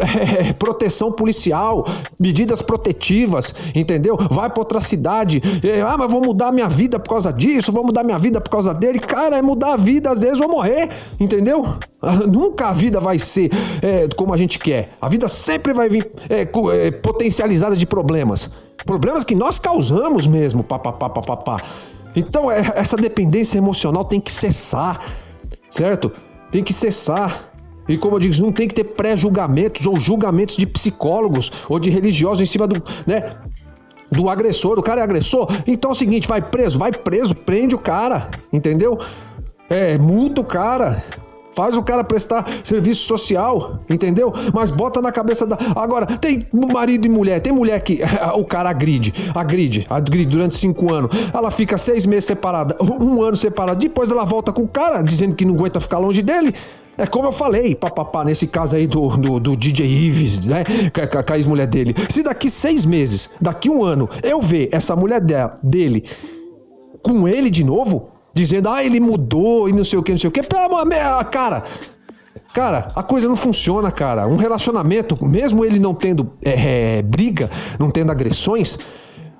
é, 0.48 0.52
proteção 0.52 1.12
policial, 1.12 1.84
medidas 2.18 2.62
protetivas, 2.62 3.54
entendeu? 3.74 4.16
Vai 4.30 4.48
para 4.48 4.60
outra 4.60 4.80
cidade, 4.80 5.42
é, 5.62 5.82
ah, 5.82 5.96
mas 5.98 6.10
vou 6.10 6.22
mudar 6.22 6.52
minha 6.52 6.68
vida 6.68 6.98
por 6.98 7.10
causa 7.10 7.32
disso, 7.32 7.72
vou 7.72 7.84
mudar 7.84 8.04
minha 8.04 8.18
vida 8.18 8.40
por 8.40 8.50
causa 8.50 8.72
dele. 8.72 8.98
Cara, 8.98 9.36
é 9.36 9.42
mudar 9.42 9.74
a 9.74 9.76
vida, 9.76 10.10
às 10.10 10.22
vezes 10.22 10.38
vou 10.38 10.48
morrer, 10.48 10.88
entendeu? 11.20 11.66
Ah, 12.00 12.16
nunca 12.26 12.68
a 12.68 12.72
vida 12.72 12.98
vai 12.98 13.18
ser 13.18 13.50
é, 13.82 14.08
como 14.16 14.32
a 14.32 14.36
gente 14.36 14.58
quer. 14.58 14.96
A 15.00 15.08
vida 15.08 15.28
sempre 15.28 15.72
vai 15.72 15.88
vir 15.88 16.10
é, 16.28 16.42
é, 16.42 16.90
potencializada 16.90 17.76
de 17.76 17.86
problemas. 17.86 18.50
Problemas 18.84 19.22
que 19.22 19.34
nós 19.34 19.58
causamos 19.58 20.26
mesmo, 20.26 20.64
papapá, 20.64 21.08
papapá. 21.08 21.58
Então, 22.14 22.50
essa 22.50 22.96
dependência 22.96 23.56
emocional 23.56 24.04
tem 24.04 24.20
que 24.20 24.30
cessar, 24.30 24.98
certo? 25.70 26.12
Tem 26.50 26.62
que 26.62 26.72
cessar. 26.72 27.51
E 27.88 27.98
como 27.98 28.16
eu 28.16 28.20
digo, 28.20 28.40
não 28.42 28.52
tem 28.52 28.68
que 28.68 28.74
ter 28.74 28.84
pré-julgamentos 28.84 29.86
ou 29.86 29.98
julgamentos 29.98 30.56
de 30.56 30.66
psicólogos 30.66 31.50
ou 31.68 31.78
de 31.78 31.90
religiosos 31.90 32.40
em 32.40 32.46
cima 32.46 32.66
do, 32.66 32.82
né, 33.06 33.24
do 34.10 34.28
agressor. 34.28 34.78
O 34.78 34.82
cara 34.82 35.00
é 35.00 35.04
agressor. 35.04 35.48
Então 35.66 35.90
é 35.90 35.92
o 35.92 35.96
seguinte, 35.96 36.28
vai 36.28 36.40
preso, 36.40 36.78
vai 36.78 36.92
preso, 36.92 37.34
prende 37.34 37.74
o 37.74 37.78
cara, 37.78 38.30
entendeu? 38.52 38.98
É, 39.68 39.98
multa 39.98 40.40
o 40.40 40.44
cara. 40.44 41.02
Faz 41.54 41.76
o 41.76 41.82
cara 41.82 42.02
prestar 42.02 42.46
serviço 42.64 43.06
social, 43.06 43.78
entendeu? 43.88 44.32
Mas 44.54 44.70
bota 44.70 45.02
na 45.02 45.12
cabeça 45.12 45.46
da. 45.46 45.58
Agora, 45.76 46.06
tem 46.06 46.46
marido 46.72 47.06
e 47.06 47.10
mulher, 47.10 47.40
tem 47.40 47.52
mulher 47.52 47.78
que 47.80 48.00
o 48.34 48.44
cara 48.44 48.70
agride, 48.70 49.12
agride, 49.34 49.86
agride 49.90 50.24
durante 50.30 50.56
cinco 50.56 50.92
anos. 50.92 51.10
Ela 51.32 51.50
fica 51.50 51.76
seis 51.76 52.06
meses 52.06 52.24
separada, 52.24 52.74
um 52.80 53.22
ano 53.22 53.36
separada, 53.36 53.78
depois 53.78 54.10
ela 54.10 54.24
volta 54.24 54.50
com 54.50 54.62
o 54.62 54.68
cara, 54.68 55.02
dizendo 55.02 55.34
que 55.34 55.44
não 55.44 55.54
aguenta 55.54 55.78
ficar 55.78 55.98
longe 55.98 56.22
dele. 56.22 56.54
É 56.96 57.06
como 57.06 57.28
eu 57.28 57.32
falei, 57.32 57.74
papapá, 57.74 58.22
nesse 58.22 58.46
caso 58.46 58.76
aí 58.76 58.86
do, 58.86 59.08
do, 59.16 59.40
do 59.40 59.56
DJ 59.56 59.86
Ives, 59.86 60.46
né? 60.46 60.62
Com 60.92 61.32
a 61.32 61.36
ex-mulher 61.36 61.66
dele. 61.66 61.94
Se 62.10 62.22
daqui 62.22 62.50
seis 62.50 62.84
meses, 62.84 63.30
daqui 63.40 63.70
um 63.70 63.82
ano, 63.82 64.08
eu 64.22 64.40
ver 64.42 64.68
essa 64.72 64.94
mulher 64.94 65.20
dela, 65.20 65.58
dele 65.62 66.04
com 67.02 67.26
ele 67.26 67.50
de 67.50 67.64
novo, 67.64 68.08
dizendo, 68.32 68.68
ah, 68.68 68.82
ele 68.82 69.00
mudou 69.00 69.68
e 69.68 69.72
não 69.72 69.84
sei 69.84 69.98
o 69.98 70.02
que, 70.02 70.12
não 70.12 70.18
sei 70.18 70.28
o 70.28 70.32
que, 70.32 70.40
cara. 71.30 71.62
Cara, 72.54 72.88
a 72.94 73.02
coisa 73.02 73.26
não 73.28 73.36
funciona, 73.36 73.90
cara. 73.90 74.26
Um 74.26 74.36
relacionamento, 74.36 75.18
mesmo 75.24 75.64
ele 75.64 75.78
não 75.78 75.94
tendo 75.94 76.32
é, 76.44 76.98
é, 76.98 77.02
briga, 77.02 77.50
não 77.78 77.90
tendo 77.90 78.12
agressões, 78.12 78.78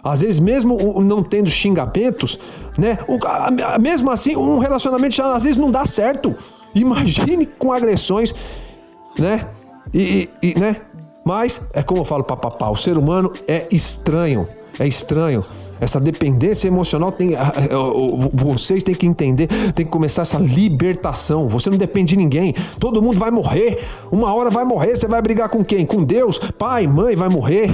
às 0.02 0.22
vezes 0.22 0.40
mesmo 0.40 1.00
não 1.02 1.22
tendo 1.22 1.48
xingamentos, 1.48 2.38
né? 2.78 2.98
O, 3.06 3.18
a, 3.26 3.78
mesmo 3.78 4.10
assim, 4.10 4.34
um 4.34 4.58
relacionamento 4.58 5.14
já, 5.14 5.34
às 5.34 5.44
vezes 5.44 5.58
não 5.58 5.70
dá 5.70 5.84
certo. 5.84 6.34
Imagine 6.74 7.46
com 7.46 7.72
agressões, 7.72 8.34
né? 9.18 9.48
E, 9.92 10.28
e, 10.42 10.58
né? 10.58 10.76
Mas 11.24 11.60
é 11.72 11.82
como 11.82 12.00
eu 12.00 12.04
falo, 12.04 12.24
papapá, 12.24 12.68
o 12.68 12.76
ser 12.76 12.98
humano 12.98 13.32
é 13.46 13.68
estranho, 13.70 14.48
é 14.78 14.86
estranho. 14.86 15.44
Essa 15.80 15.98
dependência 15.98 16.68
emocional 16.68 17.10
tem. 17.10 17.32
Vocês 18.32 18.84
têm 18.84 18.94
que 18.94 19.04
entender, 19.04 19.48
tem 19.74 19.84
que 19.84 19.90
começar 19.90 20.22
essa 20.22 20.38
libertação. 20.38 21.48
Você 21.48 21.70
não 21.70 21.76
depende 21.76 22.10
de 22.10 22.16
ninguém. 22.16 22.54
Todo 22.78 23.02
mundo 23.02 23.18
vai 23.18 23.32
morrer. 23.32 23.82
Uma 24.10 24.32
hora 24.32 24.48
vai 24.48 24.64
morrer. 24.64 24.94
Você 24.94 25.08
vai 25.08 25.20
brigar 25.20 25.48
com 25.48 25.64
quem? 25.64 25.84
Com 25.84 26.04
Deus? 26.04 26.38
Pai, 26.38 26.86
mãe 26.86 27.16
vai 27.16 27.28
morrer 27.28 27.68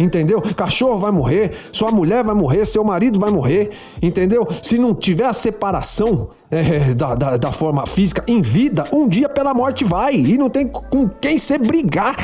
entendeu? 0.00 0.40
Cachorro 0.56 0.98
vai 0.98 1.10
morrer, 1.10 1.52
sua 1.72 1.90
mulher 1.90 2.24
vai 2.24 2.34
morrer, 2.34 2.64
seu 2.64 2.82
marido 2.82 3.20
vai 3.20 3.30
morrer, 3.30 3.70
entendeu? 4.02 4.46
Se 4.62 4.78
não 4.78 4.94
tiver 4.94 5.26
a 5.26 5.32
separação 5.32 6.30
é, 6.50 6.94
da, 6.94 7.14
da, 7.14 7.36
da 7.36 7.52
forma 7.52 7.86
física 7.86 8.24
em 8.26 8.40
vida, 8.40 8.86
um 8.92 9.06
dia 9.06 9.28
pela 9.28 9.52
morte 9.52 9.84
vai 9.84 10.14
e 10.14 10.38
não 10.38 10.48
tem 10.48 10.66
com 10.66 11.08
quem 11.08 11.36
se 11.36 11.58
brigar 11.58 12.16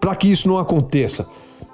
para 0.00 0.14
que 0.14 0.30
isso 0.30 0.48
não 0.48 0.58
aconteça. 0.58 1.26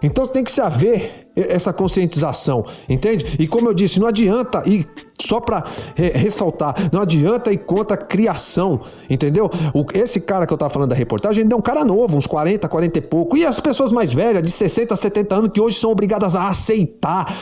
Então 0.03 0.27
tem 0.27 0.43
que 0.43 0.51
se 0.51 0.61
haver 0.61 1.26
essa 1.37 1.73
conscientização, 1.73 2.65
entende? 2.89 3.37
E 3.39 3.47
como 3.47 3.69
eu 3.69 3.75
disse, 3.75 4.01
não 4.01 4.09
adianta 4.09 4.63
ir 4.67 4.89
só 5.21 5.41
para 5.41 5.63
ressaltar, 5.95 6.75
não 6.93 7.01
adianta 7.01 7.53
ir 7.53 7.59
contra 7.59 7.95
a 7.95 7.99
criação, 7.99 8.81
entendeu? 9.09 9.51
O, 9.75 9.85
esse 9.95 10.21
cara 10.21 10.47
que 10.47 10.53
eu 10.53 10.59
tava 10.59 10.71
falando 10.71 10.91
da 10.91 10.97
reportagem, 10.97 11.45
ele 11.45 11.53
é 11.53 11.57
um 11.57 11.61
cara 11.61 11.85
novo, 11.85 12.17
uns 12.17 12.27
40, 12.27 12.69
40 12.69 12.99
e 12.99 13.03
pouco. 13.03 13.37
E 13.37 13.45
as 13.45 13.61
pessoas 13.61 13.93
mais 13.93 14.13
velhas, 14.13 14.43
de 14.43 14.51
60, 14.51 14.95
70 14.95 15.35
anos, 15.35 15.51
que 15.53 15.61
hoje 15.61 15.79
são 15.79 15.91
obrigadas 15.91 16.35
a 16.35 16.49
aceitar, 16.49 17.33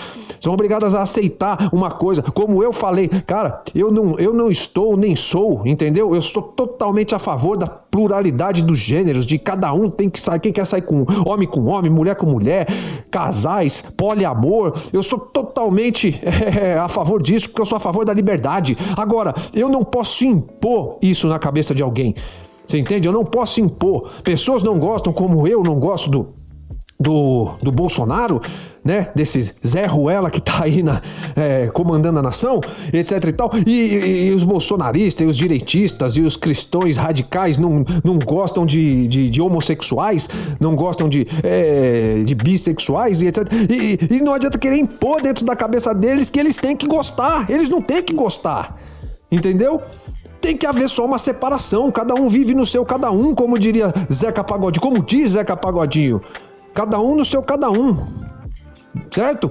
são 0.40 0.52
obrigadas 0.52 0.94
a 0.94 1.02
aceitar 1.02 1.70
uma 1.72 1.90
coisa. 1.90 2.22
Como 2.22 2.62
eu 2.62 2.72
falei, 2.72 3.08
cara, 3.08 3.62
eu 3.74 3.90
não, 3.90 4.18
eu 4.18 4.34
não 4.34 4.50
estou 4.50 4.96
nem 4.96 5.16
sou, 5.16 5.66
entendeu? 5.66 6.14
Eu 6.14 6.22
sou 6.22 6.42
totalmente 6.42 7.14
a 7.14 7.18
favor 7.18 7.56
da 7.56 7.66
pluralidade 7.66 8.62
dos 8.62 8.78
gêneros, 8.78 9.24
de 9.24 9.38
cada 9.38 9.72
um 9.72 9.88
tem 9.88 10.10
que 10.10 10.18
sair, 10.18 10.40
quem 10.40 10.52
quer 10.52 10.66
sair 10.66 10.82
com 10.82 11.06
homem 11.24 11.46
com 11.46 11.64
homem, 11.66 11.88
mulher 11.88 12.16
com 12.16 12.26
mulher, 12.26 12.66
casais, 13.08 13.83
poliamor. 13.96 14.72
Eu 14.92 15.02
sou 15.02 15.18
totalmente 15.18 16.20
é, 16.22 16.78
a 16.78 16.88
favor 16.88 17.22
disso, 17.22 17.48
porque 17.48 17.62
eu 17.62 17.66
sou 17.66 17.76
a 17.76 17.80
favor 17.80 18.04
da 18.04 18.12
liberdade. 18.12 18.76
Agora, 18.96 19.34
eu 19.54 19.68
não 19.68 19.84
posso 19.84 20.24
impor 20.24 20.98
isso 21.02 21.28
na 21.28 21.38
cabeça 21.38 21.74
de 21.74 21.82
alguém. 21.82 22.14
Você 22.66 22.78
entende? 22.78 23.06
Eu 23.06 23.12
não 23.12 23.24
posso 23.24 23.60
impor. 23.60 24.10
Pessoas 24.22 24.62
não 24.62 24.78
gostam, 24.78 25.12
como 25.12 25.46
eu 25.46 25.62
não 25.62 25.78
gosto 25.78 26.08
do, 26.08 26.34
do, 26.98 27.56
do 27.62 27.72
Bolsonaro, 27.72 28.40
né? 28.84 29.08
Desse 29.14 29.54
Zé 29.66 29.86
Ruela 29.86 30.30
que 30.30 30.40
tá 30.40 30.64
aí 30.64 30.82
na, 30.82 31.00
é, 31.34 31.68
comandando 31.68 32.18
a 32.18 32.22
nação, 32.22 32.60
etc 32.92 33.24
e 33.24 33.32
tal. 33.32 33.50
E, 33.66 33.70
e, 33.70 34.28
e, 34.28 34.30
os 34.32 34.44
bolsonaristas, 34.44 35.26
e 35.26 35.30
os 35.30 35.36
direitistas, 35.36 36.16
e 36.16 36.20
os 36.20 36.36
cristãos 36.36 36.96
radicais 36.96 37.58
não, 37.58 37.84
não 38.04 38.18
gostam 38.18 38.66
de, 38.66 39.08
de, 39.08 39.30
de 39.30 39.40
homossexuais, 39.40 40.28
não 40.60 40.76
gostam 40.76 41.08
de, 41.08 41.26
é, 41.42 42.22
de 42.24 42.34
bissexuais 42.34 43.22
e 43.22 43.26
etc. 43.26 43.44
E, 43.70 44.16
e 44.16 44.22
não 44.22 44.34
adianta 44.34 44.58
querer 44.58 44.76
impor 44.76 45.22
dentro 45.22 45.44
da 45.44 45.56
cabeça 45.56 45.94
deles 45.94 46.28
que 46.28 46.38
eles 46.38 46.56
têm 46.56 46.76
que 46.76 46.86
gostar. 46.86 47.50
Eles 47.50 47.68
não 47.68 47.80
têm 47.80 48.02
que 48.02 48.12
gostar. 48.12 48.76
Entendeu? 49.32 49.80
tem 50.44 50.54
que 50.54 50.66
haver 50.66 50.90
só 50.90 51.06
uma 51.06 51.16
separação. 51.16 51.90
Cada 51.90 52.14
um 52.14 52.28
vive 52.28 52.54
no 52.54 52.66
seu 52.66 52.84
cada 52.84 53.10
um, 53.10 53.34
como 53.34 53.58
diria 53.58 53.90
Zeca 54.12 54.44
Pagodinho. 54.44 54.82
Como 54.82 55.02
diz 55.02 55.32
Zeca 55.32 55.56
Pagodinho. 55.56 56.20
Cada 56.74 56.98
um 56.98 57.14
no 57.14 57.24
seu 57.24 57.42
cada 57.42 57.70
um. 57.70 57.96
Certo? 59.10 59.50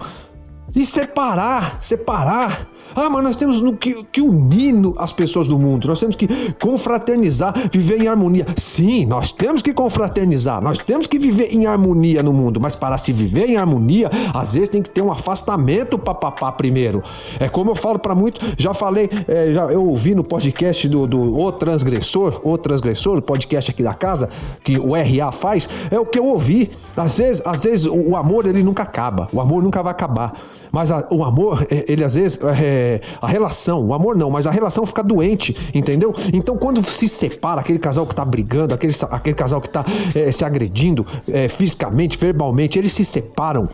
E 0.75 0.85
separar, 0.85 1.81
separar 1.81 2.67
ah, 2.95 3.09
mas 3.09 3.23
nós 3.23 3.35
temos 3.35 3.61
que, 3.79 4.03
que 4.05 4.21
unir 4.21 4.73
as 4.97 5.11
pessoas 5.11 5.47
do 5.47 5.57
mundo, 5.57 5.87
nós 5.87 5.99
temos 5.99 6.15
que 6.15 6.27
confraternizar, 6.53 7.53
viver 7.71 8.01
em 8.01 8.07
harmonia. 8.07 8.45
Sim, 8.55 9.05
nós 9.05 9.31
temos 9.31 9.61
que 9.61 9.73
confraternizar, 9.73 10.61
nós 10.61 10.77
temos 10.77 11.07
que 11.07 11.19
viver 11.19 11.53
em 11.53 11.65
harmonia 11.65 12.23
no 12.23 12.33
mundo, 12.33 12.59
mas 12.59 12.75
para 12.75 12.97
se 12.97 13.13
viver 13.13 13.49
em 13.49 13.57
harmonia, 13.57 14.09
às 14.33 14.53
vezes 14.53 14.69
tem 14.69 14.81
que 14.81 14.89
ter 14.89 15.01
um 15.01 15.11
afastamento 15.11 15.97
papapá 15.97 16.51
primeiro. 16.51 17.03
É 17.39 17.47
como 17.47 17.71
eu 17.71 17.75
falo 17.75 17.99
para 17.99 18.15
muitos, 18.15 18.55
já 18.57 18.73
falei, 18.73 19.09
é, 19.27 19.53
já, 19.53 19.63
eu 19.65 19.85
ouvi 19.85 20.15
no 20.15 20.23
podcast 20.23 20.87
do, 20.87 21.05
do 21.07 21.39
O 21.39 21.51
Transgressor, 21.51 22.41
O 22.43 22.57
Transgressor, 22.57 23.17
o 23.17 23.21
podcast 23.21 23.71
aqui 23.71 23.83
da 23.83 23.93
casa, 23.93 24.29
que 24.63 24.77
o 24.77 24.93
RA 24.93 25.31
faz, 25.31 25.67
é 25.91 25.99
o 25.99 26.05
que 26.05 26.17
eu 26.17 26.25
ouvi. 26.25 26.71
Às 26.95 27.17
vezes, 27.17 27.41
às 27.45 27.63
vezes 27.63 27.85
o, 27.85 28.11
o 28.11 28.15
amor 28.15 28.45
ele 28.45 28.63
nunca 28.63 28.83
acaba, 28.83 29.27
o 29.31 29.39
amor 29.39 29.61
nunca 29.61 29.81
vai 29.83 29.91
acabar, 29.91 30.33
mas 30.71 30.91
a, 30.91 31.07
o 31.11 31.23
amor, 31.23 31.65
é, 31.69 31.85
ele 31.87 32.03
às 32.03 32.15
vezes. 32.15 32.39
É, 32.61 32.82
a 33.21 33.27
relação, 33.27 33.85
o 33.85 33.93
amor 33.93 34.15
não, 34.15 34.29
mas 34.29 34.47
a 34.47 34.51
relação 34.51 34.85
fica 34.85 35.03
doente, 35.03 35.55
entendeu? 35.73 36.13
Então 36.33 36.57
quando 36.57 36.83
se 36.83 37.07
separa 37.07 37.61
aquele 37.61 37.79
casal 37.79 38.05
que 38.05 38.15
tá 38.15 38.25
brigando, 38.25 38.73
aquele, 38.73 38.93
aquele 39.09 39.35
casal 39.35 39.61
que 39.61 39.69
tá 39.69 39.85
é, 40.15 40.31
se 40.31 40.43
agredindo 40.43 41.05
é, 41.27 41.47
fisicamente, 41.47 42.17
verbalmente, 42.17 42.77
eles 42.77 42.93
se 42.93 43.05
separam 43.05 43.67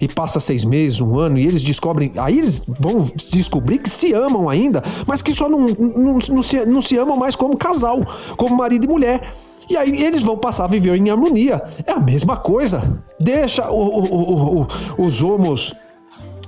e 0.00 0.08
passa 0.08 0.40
seis 0.40 0.64
meses, 0.64 1.00
um 1.00 1.18
ano 1.18 1.38
e 1.38 1.46
eles 1.46 1.62
descobrem, 1.62 2.12
aí 2.16 2.38
eles 2.38 2.62
vão 2.80 3.06
descobrir 3.30 3.78
que 3.78 3.90
se 3.90 4.12
amam 4.12 4.48
ainda, 4.48 4.82
mas 5.06 5.22
que 5.22 5.32
só 5.32 5.48
não, 5.48 5.68
não, 5.68 6.18
não, 6.18 6.42
se, 6.42 6.66
não 6.66 6.82
se 6.82 6.96
amam 6.96 7.16
mais 7.16 7.36
como 7.36 7.56
casal, 7.56 8.00
como 8.36 8.56
marido 8.56 8.84
e 8.84 8.88
mulher. 8.88 9.20
E 9.68 9.76
aí 9.76 10.02
eles 10.02 10.22
vão 10.22 10.36
passar 10.36 10.64
a 10.64 10.68
viver 10.68 10.96
em 10.96 11.10
harmonia. 11.10 11.62
É 11.86 11.92
a 11.92 12.00
mesma 12.00 12.36
coisa. 12.36 13.00
Deixa 13.18 13.70
o, 13.70 14.00
o, 14.00 14.60
o, 14.62 14.66
os 14.98 15.22
homos. 15.22 15.74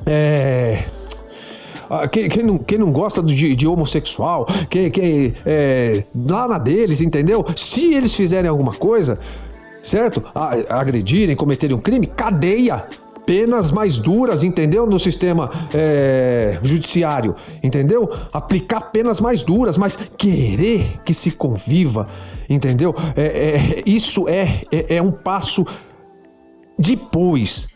É, 0.04 0.84
quem, 2.10 2.28
quem, 2.28 2.42
não, 2.42 2.58
quem 2.58 2.78
não 2.78 2.90
gosta 2.90 3.22
de, 3.22 3.54
de 3.54 3.66
homossexual, 3.66 4.46
quem, 4.68 4.90
quem 4.90 5.34
é, 5.44 6.04
lá 6.28 6.48
na 6.48 6.58
deles, 6.58 7.00
entendeu? 7.00 7.44
Se 7.56 7.94
eles 7.94 8.14
fizerem 8.14 8.48
alguma 8.48 8.74
coisa, 8.74 9.18
certo? 9.82 10.22
agredirem, 10.68 11.36
cometerem 11.36 11.76
um 11.76 11.80
crime, 11.80 12.06
cadeia 12.06 12.86
penas 13.26 13.72
mais 13.72 13.98
duras, 13.98 14.44
entendeu? 14.44 14.86
No 14.86 14.98
sistema 14.98 15.50
é, 15.74 16.58
judiciário, 16.62 17.34
entendeu? 17.62 18.08
Aplicar 18.32 18.92
penas 18.92 19.20
mais 19.20 19.42
duras, 19.42 19.76
mas 19.76 19.96
querer 20.16 21.02
que 21.04 21.12
se 21.12 21.32
conviva, 21.32 22.08
entendeu? 22.48 22.94
É, 23.16 23.22
é, 23.22 23.82
isso 23.84 24.28
é, 24.28 24.62
é, 24.70 24.96
é 24.96 25.02
um 25.02 25.10
passo 25.10 25.66
depois 26.78 27.68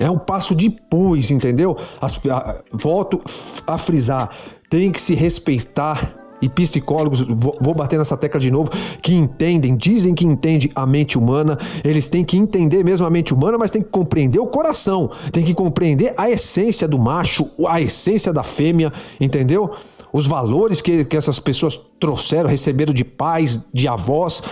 é 0.00 0.10
um 0.10 0.18
passo 0.18 0.54
depois, 0.54 1.30
entendeu? 1.30 1.76
As, 2.00 2.18
a, 2.26 2.62
volto 2.72 3.22
a 3.66 3.78
frisar, 3.78 4.30
tem 4.68 4.90
que 4.90 5.00
se 5.00 5.14
respeitar 5.14 6.16
e 6.42 6.48
psicólogos, 6.48 7.20
vou, 7.20 7.74
bater 7.74 7.98
nessa 7.98 8.16
tecla 8.16 8.40
de 8.40 8.50
novo, 8.50 8.70
que 9.02 9.14
entendem, 9.14 9.76
dizem 9.76 10.14
que 10.14 10.24
entendem 10.24 10.70
a 10.74 10.86
mente 10.86 11.18
humana, 11.18 11.58
eles 11.84 12.08
têm 12.08 12.24
que 12.24 12.36
entender 12.36 12.82
mesmo 12.82 13.06
a 13.06 13.10
mente 13.10 13.34
humana, 13.34 13.58
mas 13.58 13.70
tem 13.70 13.82
que 13.82 13.90
compreender 13.90 14.40
o 14.40 14.46
coração, 14.46 15.10
tem 15.32 15.44
que 15.44 15.52
compreender 15.52 16.14
a 16.16 16.30
essência 16.30 16.88
do 16.88 16.98
macho, 16.98 17.50
a 17.68 17.80
essência 17.80 18.32
da 18.32 18.42
fêmea, 18.42 18.90
entendeu? 19.20 19.70
Os 20.12 20.26
valores 20.26 20.80
que, 20.80 21.04
que 21.04 21.16
essas 21.16 21.38
pessoas 21.38 21.78
trouxeram, 22.00 22.48
receberam 22.48 22.92
de 22.92 23.04
pais, 23.04 23.60
de 23.72 23.86
avós, 23.86 24.42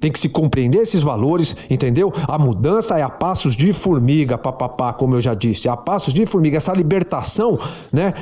tem 0.00 0.10
que 0.10 0.18
se 0.18 0.28
compreender 0.28 0.80
esses 0.80 1.02
valores, 1.02 1.54
entendeu? 1.68 2.12
A 2.26 2.38
mudança 2.38 2.98
é 2.98 3.02
a 3.02 3.10
passos 3.10 3.54
de 3.54 3.72
formiga, 3.72 4.38
papapá, 4.38 4.92
como 4.92 5.14
eu 5.14 5.20
já 5.20 5.34
disse, 5.34 5.68
é 5.68 5.70
a 5.70 5.76
passos 5.76 6.14
de 6.14 6.24
formiga. 6.24 6.56
Essa 6.56 6.72
libertação, 6.72 7.58
né? 7.92 8.14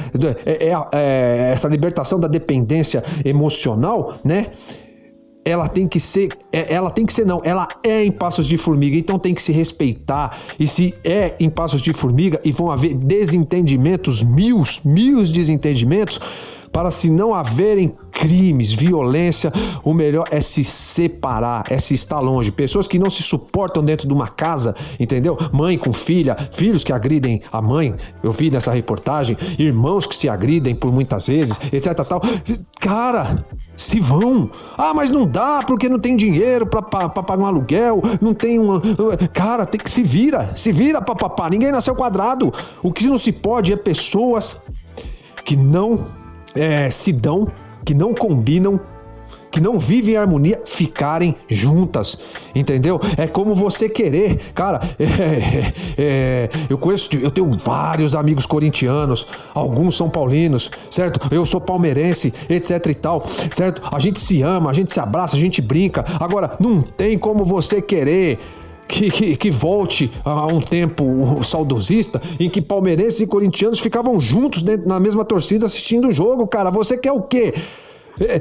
É, 0.44 0.68
é, 0.68 0.76
é, 0.92 1.50
essa 1.52 1.68
libertação 1.68 2.18
da 2.18 2.28
dependência 2.28 3.02
emocional, 3.24 4.14
né? 4.24 4.46
ela 5.44 5.66
tem 5.66 5.88
que 5.88 5.98
ser, 5.98 6.28
é, 6.52 6.74
ela 6.74 6.90
tem 6.90 7.06
que 7.06 7.12
ser 7.12 7.24
não, 7.24 7.40
ela 7.42 7.66
é 7.82 8.04
em 8.04 8.12
passos 8.12 8.46
de 8.46 8.58
formiga, 8.58 8.96
então 8.96 9.18
tem 9.18 9.34
que 9.34 9.42
se 9.42 9.52
respeitar. 9.52 10.36
E 10.58 10.66
se 10.66 10.94
é 11.02 11.34
em 11.40 11.48
passos 11.48 11.80
de 11.80 11.92
formiga 11.92 12.40
e 12.44 12.52
vão 12.52 12.70
haver 12.70 12.94
desentendimentos, 12.94 14.22
mil, 14.22 14.62
mil 14.84 15.24
desentendimentos, 15.24 16.20
para 16.72 16.90
se 16.90 17.10
não 17.10 17.34
haverem 17.34 17.94
crimes, 18.10 18.72
violência, 18.72 19.52
o 19.84 19.94
melhor 19.94 20.26
é 20.30 20.40
se 20.40 20.64
separar, 20.64 21.64
é 21.70 21.78
se 21.78 21.94
estar 21.94 22.18
longe. 22.18 22.50
Pessoas 22.50 22.88
que 22.88 22.98
não 22.98 23.08
se 23.08 23.22
suportam 23.22 23.84
dentro 23.84 24.08
de 24.08 24.12
uma 24.12 24.26
casa, 24.26 24.74
entendeu? 24.98 25.38
Mãe 25.52 25.78
com 25.78 25.92
filha, 25.92 26.36
filhos 26.52 26.82
que 26.82 26.92
agridem 26.92 27.40
a 27.52 27.62
mãe, 27.62 27.94
eu 28.22 28.32
vi 28.32 28.50
nessa 28.50 28.72
reportagem, 28.72 29.36
irmãos 29.58 30.04
que 30.04 30.16
se 30.16 30.28
agridem 30.28 30.74
por 30.74 30.92
muitas 30.92 31.26
vezes, 31.26 31.58
etc. 31.72 31.94
Tal. 32.04 32.20
Cara, 32.80 33.44
se 33.76 34.00
vão. 34.00 34.50
Ah, 34.76 34.92
mas 34.92 35.10
não 35.10 35.26
dá 35.26 35.60
porque 35.64 35.88
não 35.88 35.98
tem 35.98 36.16
dinheiro 36.16 36.66
para 36.66 36.82
pagar 36.82 37.38
um 37.38 37.46
aluguel, 37.46 38.02
não 38.20 38.34
tem 38.34 38.58
uma. 38.58 38.80
Cara, 39.32 39.64
tem 39.64 39.80
que 39.80 39.90
se 39.90 40.02
vira, 40.02 40.50
se 40.56 40.72
vira, 40.72 41.00
papapá. 41.00 41.48
Ninguém 41.48 41.70
nasceu 41.70 41.94
quadrado. 41.94 42.52
O 42.82 42.92
que 42.92 43.06
não 43.06 43.18
se 43.18 43.30
pode 43.30 43.72
é 43.72 43.76
pessoas 43.76 44.60
que 45.44 45.56
não 45.56 46.17
é, 46.58 46.90
se 46.90 47.12
dão, 47.12 47.46
que 47.84 47.94
não 47.94 48.12
combinam, 48.12 48.80
que 49.50 49.60
não 49.60 49.78
vivem 49.78 50.14
em 50.14 50.16
harmonia, 50.16 50.60
ficarem 50.64 51.34
juntas, 51.48 52.18
entendeu? 52.54 53.00
É 53.16 53.26
como 53.26 53.54
você 53.54 53.88
querer, 53.88 54.36
cara. 54.54 54.80
É, 55.98 56.46
é, 56.46 56.48
eu 56.68 56.78
conheço, 56.78 57.08
eu 57.16 57.30
tenho 57.30 57.50
vários 57.64 58.14
amigos 58.14 58.46
corintianos, 58.46 59.26
alguns 59.54 59.96
são 59.96 60.08
paulinos, 60.08 60.70
certo? 60.90 61.34
Eu 61.34 61.44
sou 61.44 61.60
palmeirense, 61.60 62.32
etc 62.48 62.86
e 62.86 62.94
tal, 62.94 63.24
certo? 63.50 63.82
A 63.92 63.98
gente 63.98 64.20
se 64.20 64.42
ama, 64.42 64.70
a 64.70 64.72
gente 64.72 64.92
se 64.92 65.00
abraça, 65.00 65.36
a 65.36 65.40
gente 65.40 65.60
brinca. 65.60 66.04
Agora, 66.20 66.52
não 66.60 66.82
tem 66.82 67.18
como 67.18 67.44
você 67.44 67.82
querer 67.82 68.38
que, 68.88 69.10
que, 69.10 69.36
que, 69.36 69.50
volte 69.50 70.10
a 70.24 70.46
um 70.46 70.60
tempo 70.60 71.42
saudosista 71.42 72.20
em 72.40 72.48
que 72.48 72.62
palmeirenses 72.62 73.20
e 73.20 73.26
corintianos 73.26 73.78
ficavam 73.78 74.18
juntos 74.18 74.62
dentro, 74.62 74.88
na 74.88 74.98
mesma 74.98 75.24
torcida 75.24 75.66
assistindo 75.66 76.08
o 76.08 76.12
jogo, 76.12 76.46
cara. 76.46 76.70
Você 76.70 76.96
quer 76.96 77.12
o 77.12 77.22
quê? 77.22 77.52
É, 78.20 78.40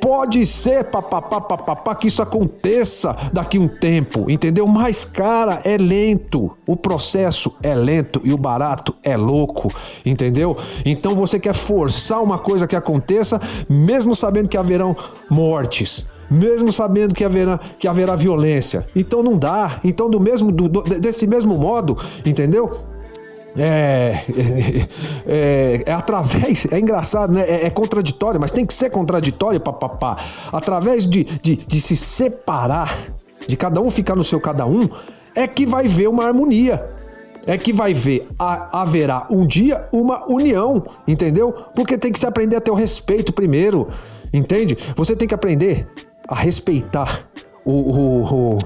pode 0.00 0.44
ser, 0.44 0.84
papapá, 0.84 1.40
papapá, 1.40 1.94
que 1.94 2.08
isso 2.08 2.22
aconteça 2.22 3.16
daqui 3.32 3.58
um 3.58 3.66
tempo, 3.66 4.30
entendeu? 4.30 4.66
Mas, 4.66 5.04
cara, 5.04 5.62
é 5.64 5.78
lento. 5.78 6.50
O 6.66 6.76
processo 6.76 7.54
é 7.62 7.74
lento 7.74 8.20
e 8.22 8.34
o 8.34 8.36
barato 8.36 8.94
é 9.02 9.16
louco, 9.16 9.72
entendeu? 10.04 10.56
Então 10.84 11.14
você 11.14 11.38
quer 11.38 11.54
forçar 11.54 12.22
uma 12.22 12.38
coisa 12.38 12.66
que 12.66 12.76
aconteça, 12.76 13.40
mesmo 13.68 14.14
sabendo 14.14 14.48
que 14.48 14.58
haverão 14.58 14.94
mortes 15.30 16.06
mesmo 16.30 16.72
sabendo 16.72 17.14
que 17.14 17.24
haverá, 17.24 17.58
que 17.78 17.88
haverá 17.88 18.16
violência. 18.16 18.86
Então 18.94 19.22
não 19.22 19.38
dá. 19.38 19.80
Então, 19.84 20.08
do 20.10 20.20
mesmo, 20.20 20.50
do, 20.50 20.68
desse 20.68 21.26
mesmo 21.26 21.56
modo, 21.56 21.96
entendeu? 22.24 22.94
é, 23.56 24.24
é, 24.28 24.88
é, 25.26 25.82
é, 25.86 25.92
através, 25.92 26.66
é 26.70 26.78
engraçado, 26.78 27.32
né? 27.32 27.42
É, 27.48 27.66
é, 27.66 27.70
contraditório, 27.70 28.40
mas 28.40 28.50
tem 28.50 28.66
que 28.66 28.74
ser 28.74 28.90
contraditório, 28.90 29.60
papapá. 29.60 30.16
Através 30.52 31.08
de, 31.08 31.24
de, 31.24 31.56
de 31.56 31.80
se 31.80 31.96
separar, 31.96 32.92
de 33.46 33.56
cada 33.56 33.80
um 33.80 33.90
ficar 33.90 34.16
no 34.16 34.24
seu 34.24 34.40
cada 34.40 34.66
um, 34.66 34.88
é 35.34 35.46
que 35.46 35.64
vai 35.64 35.86
ver 35.86 36.08
uma 36.08 36.24
harmonia. 36.24 36.90
É 37.46 37.58
que 37.58 37.74
vai 37.74 37.92
ver, 37.92 38.26
a, 38.38 38.80
haverá 38.80 39.26
um 39.30 39.46
dia 39.46 39.86
uma 39.92 40.24
união, 40.32 40.82
entendeu? 41.06 41.52
Porque 41.74 41.98
tem 41.98 42.10
que 42.10 42.18
se 42.18 42.26
aprender 42.26 42.56
a 42.56 42.60
ter 42.60 42.70
o 42.70 42.74
respeito 42.74 43.34
primeiro, 43.34 43.86
entende? 44.32 44.76
Você 44.96 45.14
tem 45.14 45.28
que 45.28 45.34
aprender 45.34 45.86
a 46.28 46.34
respeitar 46.34 47.28
o, 47.64 47.72
o, 47.72 48.54
o 48.54 48.58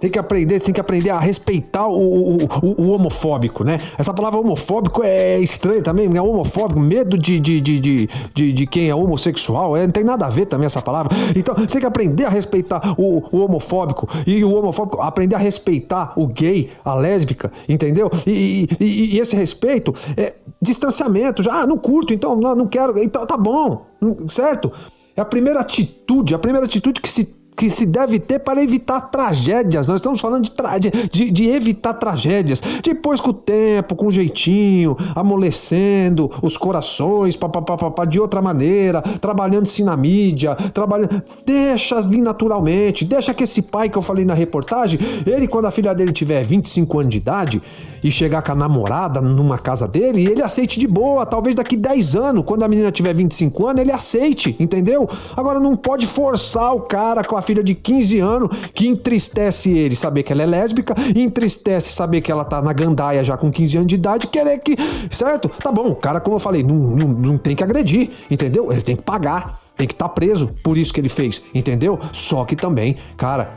tem 0.00 0.10
que 0.10 0.18
aprender, 0.18 0.60
tem 0.60 0.72
que 0.72 0.80
aprender 0.80 1.10
a 1.10 1.18
respeitar 1.18 1.86
o, 1.88 1.98
o, 1.98 2.36
o, 2.44 2.82
o, 2.82 2.90
homofóbico, 2.90 3.64
né? 3.64 3.80
Essa 3.98 4.14
palavra 4.14 4.38
homofóbico 4.38 5.02
é 5.02 5.38
estranha 5.40 5.82
também, 5.82 6.08
é 6.16 6.22
homofóbico, 6.22 6.78
medo 6.78 7.18
de, 7.18 7.40
de, 7.40 7.60
de, 7.60 7.80
de, 7.80 8.08
de, 8.32 8.52
de 8.52 8.66
quem 8.66 8.88
é 8.88 8.94
homossexual, 8.94 9.76
é, 9.76 9.82
não 9.82 9.90
tem 9.90 10.04
nada 10.04 10.26
a 10.26 10.28
ver 10.28 10.46
também 10.46 10.66
essa 10.66 10.80
palavra. 10.80 11.14
Então, 11.34 11.54
você 11.54 11.66
tem 11.66 11.80
que 11.80 11.86
aprender 11.86 12.24
a 12.24 12.28
respeitar 12.28 12.94
o, 12.96 13.24
o 13.32 13.44
homofóbico 13.44 14.08
e 14.26 14.44
o 14.44 14.54
homofóbico 14.54 15.00
aprender 15.02 15.34
a 15.34 15.38
respeitar 15.38 16.12
o 16.16 16.28
gay, 16.28 16.70
a 16.84 16.94
lésbica, 16.94 17.50
entendeu? 17.68 18.08
E, 18.26 18.68
e, 18.78 19.16
e 19.16 19.18
esse 19.18 19.34
respeito 19.34 19.92
é 20.16 20.32
distanciamento, 20.62 21.42
já 21.42 21.62
ah, 21.62 21.66
não 21.66 21.76
curto, 21.76 22.12
então 22.12 22.36
não, 22.36 22.54
não 22.54 22.66
quero, 22.66 22.96
então 22.98 23.26
tá 23.26 23.36
bom, 23.36 23.86
certo? 24.28 24.72
É 25.18 25.20
a 25.20 25.24
primeira 25.24 25.58
atitude, 25.58 26.32
a 26.32 26.38
primeira 26.38 26.64
atitude 26.64 27.00
que 27.00 27.08
se 27.08 27.24
que 27.58 27.68
se 27.68 27.84
deve 27.84 28.20
ter 28.20 28.38
para 28.38 28.62
evitar 28.62 29.00
tragédias. 29.00 29.88
Nós 29.88 29.96
estamos 29.96 30.20
falando 30.20 30.44
de, 30.44 30.90
de, 31.10 31.30
de, 31.32 31.50
evitar 31.50 31.92
tragédias. 31.92 32.62
Depois, 32.84 33.20
com 33.20 33.30
o 33.30 33.34
tempo, 33.34 33.96
com 33.96 34.08
jeitinho, 34.12 34.96
amolecendo 35.12 36.30
os 36.40 36.56
corações, 36.56 37.34
papapá, 37.34 38.04
de 38.04 38.20
outra 38.20 38.40
maneira, 38.40 39.02
trabalhando-se 39.02 39.82
na 39.82 39.96
mídia, 39.96 40.54
trabalhando. 40.72 41.20
Deixa 41.44 42.00
vir 42.00 42.22
naturalmente, 42.22 43.04
deixa 43.04 43.34
que 43.34 43.42
esse 43.42 43.60
pai 43.60 43.88
que 43.88 43.98
eu 43.98 44.02
falei 44.02 44.24
na 44.24 44.34
reportagem, 44.34 45.00
ele, 45.26 45.48
quando 45.48 45.66
a 45.66 45.72
filha 45.72 45.92
dele 45.92 46.12
tiver 46.12 46.44
25 46.44 47.00
anos 47.00 47.10
de 47.10 47.16
idade 47.16 47.62
e 48.04 48.10
chegar 48.12 48.40
com 48.40 48.52
a 48.52 48.54
namorada 48.54 49.20
numa 49.20 49.58
casa 49.58 49.88
dele, 49.88 50.24
ele 50.24 50.42
aceite 50.42 50.78
de 50.78 50.86
boa, 50.86 51.26
talvez 51.26 51.56
daqui 51.56 51.76
10 51.76 52.14
anos, 52.14 52.44
quando 52.44 52.62
a 52.62 52.68
menina 52.68 52.92
tiver 52.92 53.12
25 53.12 53.66
anos, 53.66 53.82
ele 53.82 53.90
aceite, 53.90 54.54
entendeu? 54.60 55.08
Agora 55.36 55.58
não 55.58 55.74
pode 55.74 56.06
forçar 56.06 56.72
o 56.72 56.82
cara 56.82 57.24
com 57.24 57.36
a 57.36 57.42
filha 57.48 57.64
de 57.64 57.74
15 57.74 58.20
anos 58.20 58.56
que 58.74 58.86
entristece 58.86 59.70
ele 59.70 59.96
saber 59.96 60.22
que 60.22 60.30
ela 60.30 60.42
é 60.42 60.46
lésbica, 60.46 60.94
entristece 61.16 61.90
saber 61.90 62.20
que 62.20 62.30
ela 62.30 62.44
tá 62.44 62.60
na 62.60 62.74
gandaia 62.74 63.24
já 63.24 63.38
com 63.38 63.50
15 63.50 63.78
anos 63.78 63.86
de 63.88 63.94
idade, 63.94 64.26
querer 64.26 64.58
que. 64.58 64.76
Certo? 65.10 65.48
Tá 65.48 65.72
bom, 65.72 65.88
o 65.88 65.96
cara, 65.96 66.20
como 66.20 66.36
eu 66.36 66.40
falei, 66.40 66.62
não, 66.62 66.76
não, 66.76 67.08
não 67.08 67.38
tem 67.38 67.56
que 67.56 67.64
agredir, 67.64 68.10
entendeu? 68.30 68.70
Ele 68.70 68.82
tem 68.82 68.96
que 68.96 69.02
pagar, 69.02 69.58
tem 69.78 69.86
que 69.86 69.94
estar 69.94 70.08
tá 70.08 70.14
preso 70.14 70.54
por 70.62 70.76
isso 70.76 70.92
que 70.92 71.00
ele 71.00 71.08
fez, 71.08 71.42
entendeu? 71.54 71.98
Só 72.12 72.44
que 72.44 72.54
também, 72.54 72.96
cara, 73.16 73.54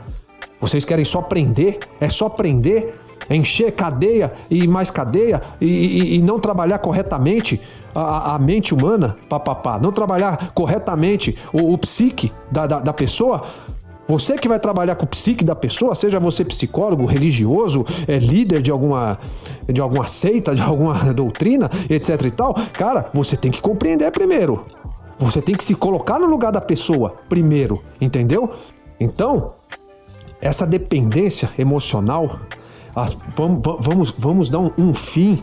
vocês 0.58 0.84
querem 0.84 1.04
só 1.04 1.20
prender? 1.20 1.80
É 2.00 2.08
só 2.08 2.30
prender? 2.30 2.94
encher 3.30 3.72
cadeia 3.72 4.32
e 4.50 4.66
mais 4.66 4.90
cadeia 4.90 5.40
e, 5.60 5.66
e, 5.66 6.16
e 6.16 6.22
não 6.22 6.38
trabalhar 6.38 6.78
corretamente 6.78 7.60
a, 7.94 8.34
a, 8.34 8.38
mente 8.38 8.74
humana, 8.74 9.16
papapá, 9.28 9.78
não 9.78 9.92
trabalhar 9.92 10.50
corretamente 10.54 11.36
o, 11.52 11.72
o 11.72 11.78
psique 11.78 12.32
da, 12.50 12.66
da, 12.66 12.80
da 12.80 12.92
pessoa, 12.92 13.42
você 14.06 14.36
que 14.36 14.48
vai 14.48 14.58
trabalhar 14.58 14.96
com 14.96 15.04
o 15.04 15.08
psique 15.08 15.44
da 15.44 15.54
pessoa, 15.54 15.94
seja 15.94 16.18
você 16.18 16.44
psicólogo, 16.44 17.04
religioso, 17.06 17.84
é 18.06 18.18
líder 18.18 18.60
de 18.60 18.70
alguma, 18.70 19.18
de 19.66 19.80
alguma 19.80 20.06
seita, 20.06 20.54
de 20.54 20.62
alguma 20.62 20.94
doutrina, 21.14 21.70
etc 21.88 22.22
e 22.26 22.30
tal, 22.30 22.54
cara, 22.72 23.10
você 23.14 23.36
tem 23.36 23.50
que 23.50 23.60
compreender 23.60 24.10
primeiro. 24.10 24.66
Você 25.18 25.40
tem 25.40 25.54
que 25.54 25.62
se 25.62 25.74
colocar 25.74 26.18
no 26.18 26.26
lugar 26.26 26.50
da 26.50 26.60
pessoa 26.60 27.14
primeiro, 27.28 27.82
entendeu? 28.00 28.52
Então, 28.98 29.54
essa 30.40 30.66
dependência 30.66 31.48
emocional, 31.56 32.40
as, 32.94 33.16
vamos, 33.36 33.60
vamos, 33.80 34.10
vamos 34.18 34.50
dar 34.50 34.58
um, 34.58 34.72
um 34.76 34.94
fim 34.94 35.42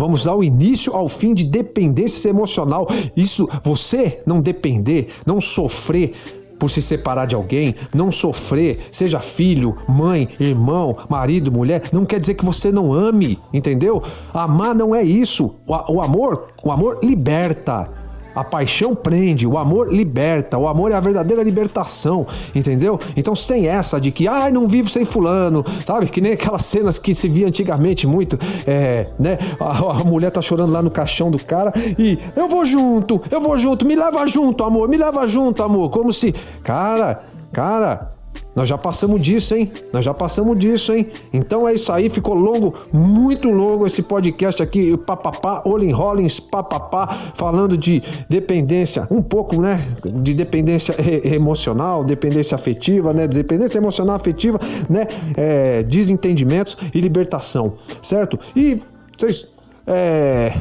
Vamos 0.00 0.24
dar 0.24 0.34
o 0.34 0.42
início 0.42 0.96
ao 0.96 1.10
fim 1.10 1.34
de 1.34 1.44
dependência 1.44 2.30
emocional. 2.30 2.86
Isso, 3.14 3.46
você 3.62 4.22
não 4.26 4.40
depender, 4.40 5.08
não 5.26 5.42
sofrer 5.42 6.14
por 6.60 6.68
se 6.70 6.82
separar 6.82 7.26
de 7.26 7.34
alguém, 7.34 7.74
não 7.92 8.12
sofrer, 8.12 8.80
seja 8.92 9.18
filho, 9.18 9.76
mãe, 9.88 10.28
irmão, 10.38 10.96
marido, 11.08 11.50
mulher, 11.50 11.82
não 11.90 12.04
quer 12.04 12.20
dizer 12.20 12.34
que 12.34 12.44
você 12.44 12.70
não 12.70 12.92
ame, 12.92 13.38
entendeu? 13.52 14.02
Amar 14.32 14.74
não 14.74 14.94
é 14.94 15.02
isso. 15.02 15.56
O, 15.66 15.94
o 15.94 16.02
amor, 16.02 16.52
o 16.62 16.70
amor 16.70 16.98
liberta. 17.02 17.99
A 18.34 18.44
paixão 18.44 18.94
prende, 18.94 19.46
o 19.46 19.58
amor 19.58 19.92
liberta, 19.92 20.56
o 20.58 20.68
amor 20.68 20.92
é 20.92 20.94
a 20.94 21.00
verdadeira 21.00 21.42
libertação, 21.42 22.26
entendeu? 22.54 22.98
Então, 23.16 23.34
sem 23.34 23.66
essa 23.66 24.00
de 24.00 24.10
que, 24.10 24.28
ai, 24.28 24.52
não 24.52 24.68
vivo 24.68 24.88
sem 24.88 25.04
fulano, 25.04 25.64
sabe? 25.84 26.06
Que 26.06 26.20
nem 26.20 26.32
aquelas 26.32 26.64
cenas 26.64 26.98
que 26.98 27.14
se 27.14 27.28
via 27.28 27.46
antigamente 27.46 28.06
muito, 28.06 28.38
é, 28.66 29.08
né? 29.18 29.38
A, 29.58 30.00
a, 30.00 30.04
mulher 30.04 30.30
tá 30.30 30.40
chorando 30.40 30.72
lá 30.72 30.82
no 30.82 30.90
caixão 30.90 31.30
do 31.30 31.38
cara 31.38 31.72
e 31.98 32.18
eu 32.36 32.48
vou 32.48 32.64
junto, 32.64 33.20
eu 33.30 33.40
vou 33.40 33.56
junto, 33.58 33.84
me 33.84 33.96
leva 33.96 34.26
junto, 34.26 34.64
amor, 34.64 34.88
me 34.88 34.96
leva 34.96 35.26
junto, 35.26 35.62
amor. 35.62 35.90
Como 35.90 36.12
se, 36.12 36.32
cara, 36.62 37.22
cara, 37.52 38.19
nós 38.54 38.68
já 38.68 38.76
passamos 38.76 39.20
disso, 39.20 39.54
hein? 39.54 39.70
Nós 39.92 40.04
já 40.04 40.12
passamos 40.12 40.58
disso, 40.58 40.92
hein? 40.92 41.06
Então 41.32 41.68
é 41.68 41.74
isso 41.74 41.92
aí, 41.92 42.10
ficou 42.10 42.34
longo, 42.34 42.74
muito 42.92 43.48
longo 43.48 43.86
esse 43.86 44.02
podcast 44.02 44.62
aqui, 44.62 44.96
papapá, 44.96 45.62
Olin 45.64 45.92
Rollins, 45.92 46.40
papapá, 46.40 47.06
falando 47.34 47.76
de 47.76 48.02
dependência, 48.28 49.06
um 49.10 49.22
pouco, 49.22 49.60
né? 49.60 49.80
De 50.04 50.34
dependência 50.34 50.94
emocional, 51.24 52.04
dependência 52.04 52.54
afetiva, 52.54 53.12
né? 53.12 53.28
Dependência 53.28 53.78
emocional, 53.78 54.16
afetiva, 54.16 54.58
né? 54.88 55.06
É, 55.36 55.82
desentendimentos 55.84 56.76
e 56.92 57.00
libertação, 57.00 57.74
certo? 58.02 58.38
E 58.56 58.80
vocês, 59.16 59.46
é, 59.86 60.52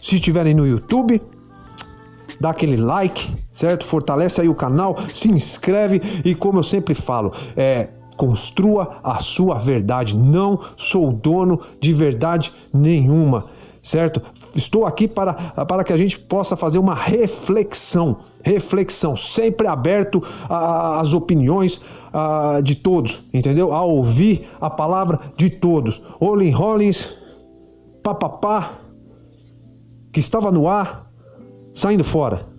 se 0.00 0.16
estiverem 0.16 0.54
no 0.54 0.66
YouTube, 0.66 1.20
dá 2.40 2.50
aquele 2.50 2.76
like, 2.76 3.34
certo? 3.50 3.84
Fortalece 3.84 4.40
aí 4.40 4.48
o 4.48 4.54
canal, 4.54 4.96
se 5.12 5.30
inscreve 5.30 6.00
e 6.24 6.34
como 6.34 6.58
eu 6.58 6.62
sempre 6.62 6.94
falo, 6.94 7.32
é 7.56 7.88
construa 8.16 8.98
a 9.02 9.16
sua 9.16 9.58
verdade. 9.58 10.16
Não 10.16 10.60
sou 10.76 11.12
dono 11.12 11.60
de 11.80 11.92
verdade 11.92 12.52
nenhuma 12.72 13.46
certo? 13.82 14.22
Estou 14.54 14.86
aqui 14.86 15.08
para, 15.08 15.34
para 15.34 15.82
que 15.82 15.92
a 15.92 15.96
gente 15.96 16.18
possa 16.18 16.56
fazer 16.56 16.78
uma 16.78 16.94
reflexão, 16.94 18.18
reflexão, 18.42 19.16
sempre 19.16 19.66
aberto 19.66 20.22
às 20.48 21.12
opiniões 21.12 21.80
a, 22.12 22.60
de 22.62 22.76
todos, 22.76 23.24
entendeu? 23.34 23.72
A 23.72 23.82
ouvir 23.82 24.46
a 24.60 24.70
palavra 24.70 25.18
de 25.36 25.50
todos. 25.50 26.00
Olin 26.20 26.50
Rollins, 26.50 27.16
papapá, 28.02 28.70
que 30.12 30.20
estava 30.20 30.52
no 30.52 30.68
ar, 30.68 31.10
saindo 31.72 32.04
fora. 32.04 32.52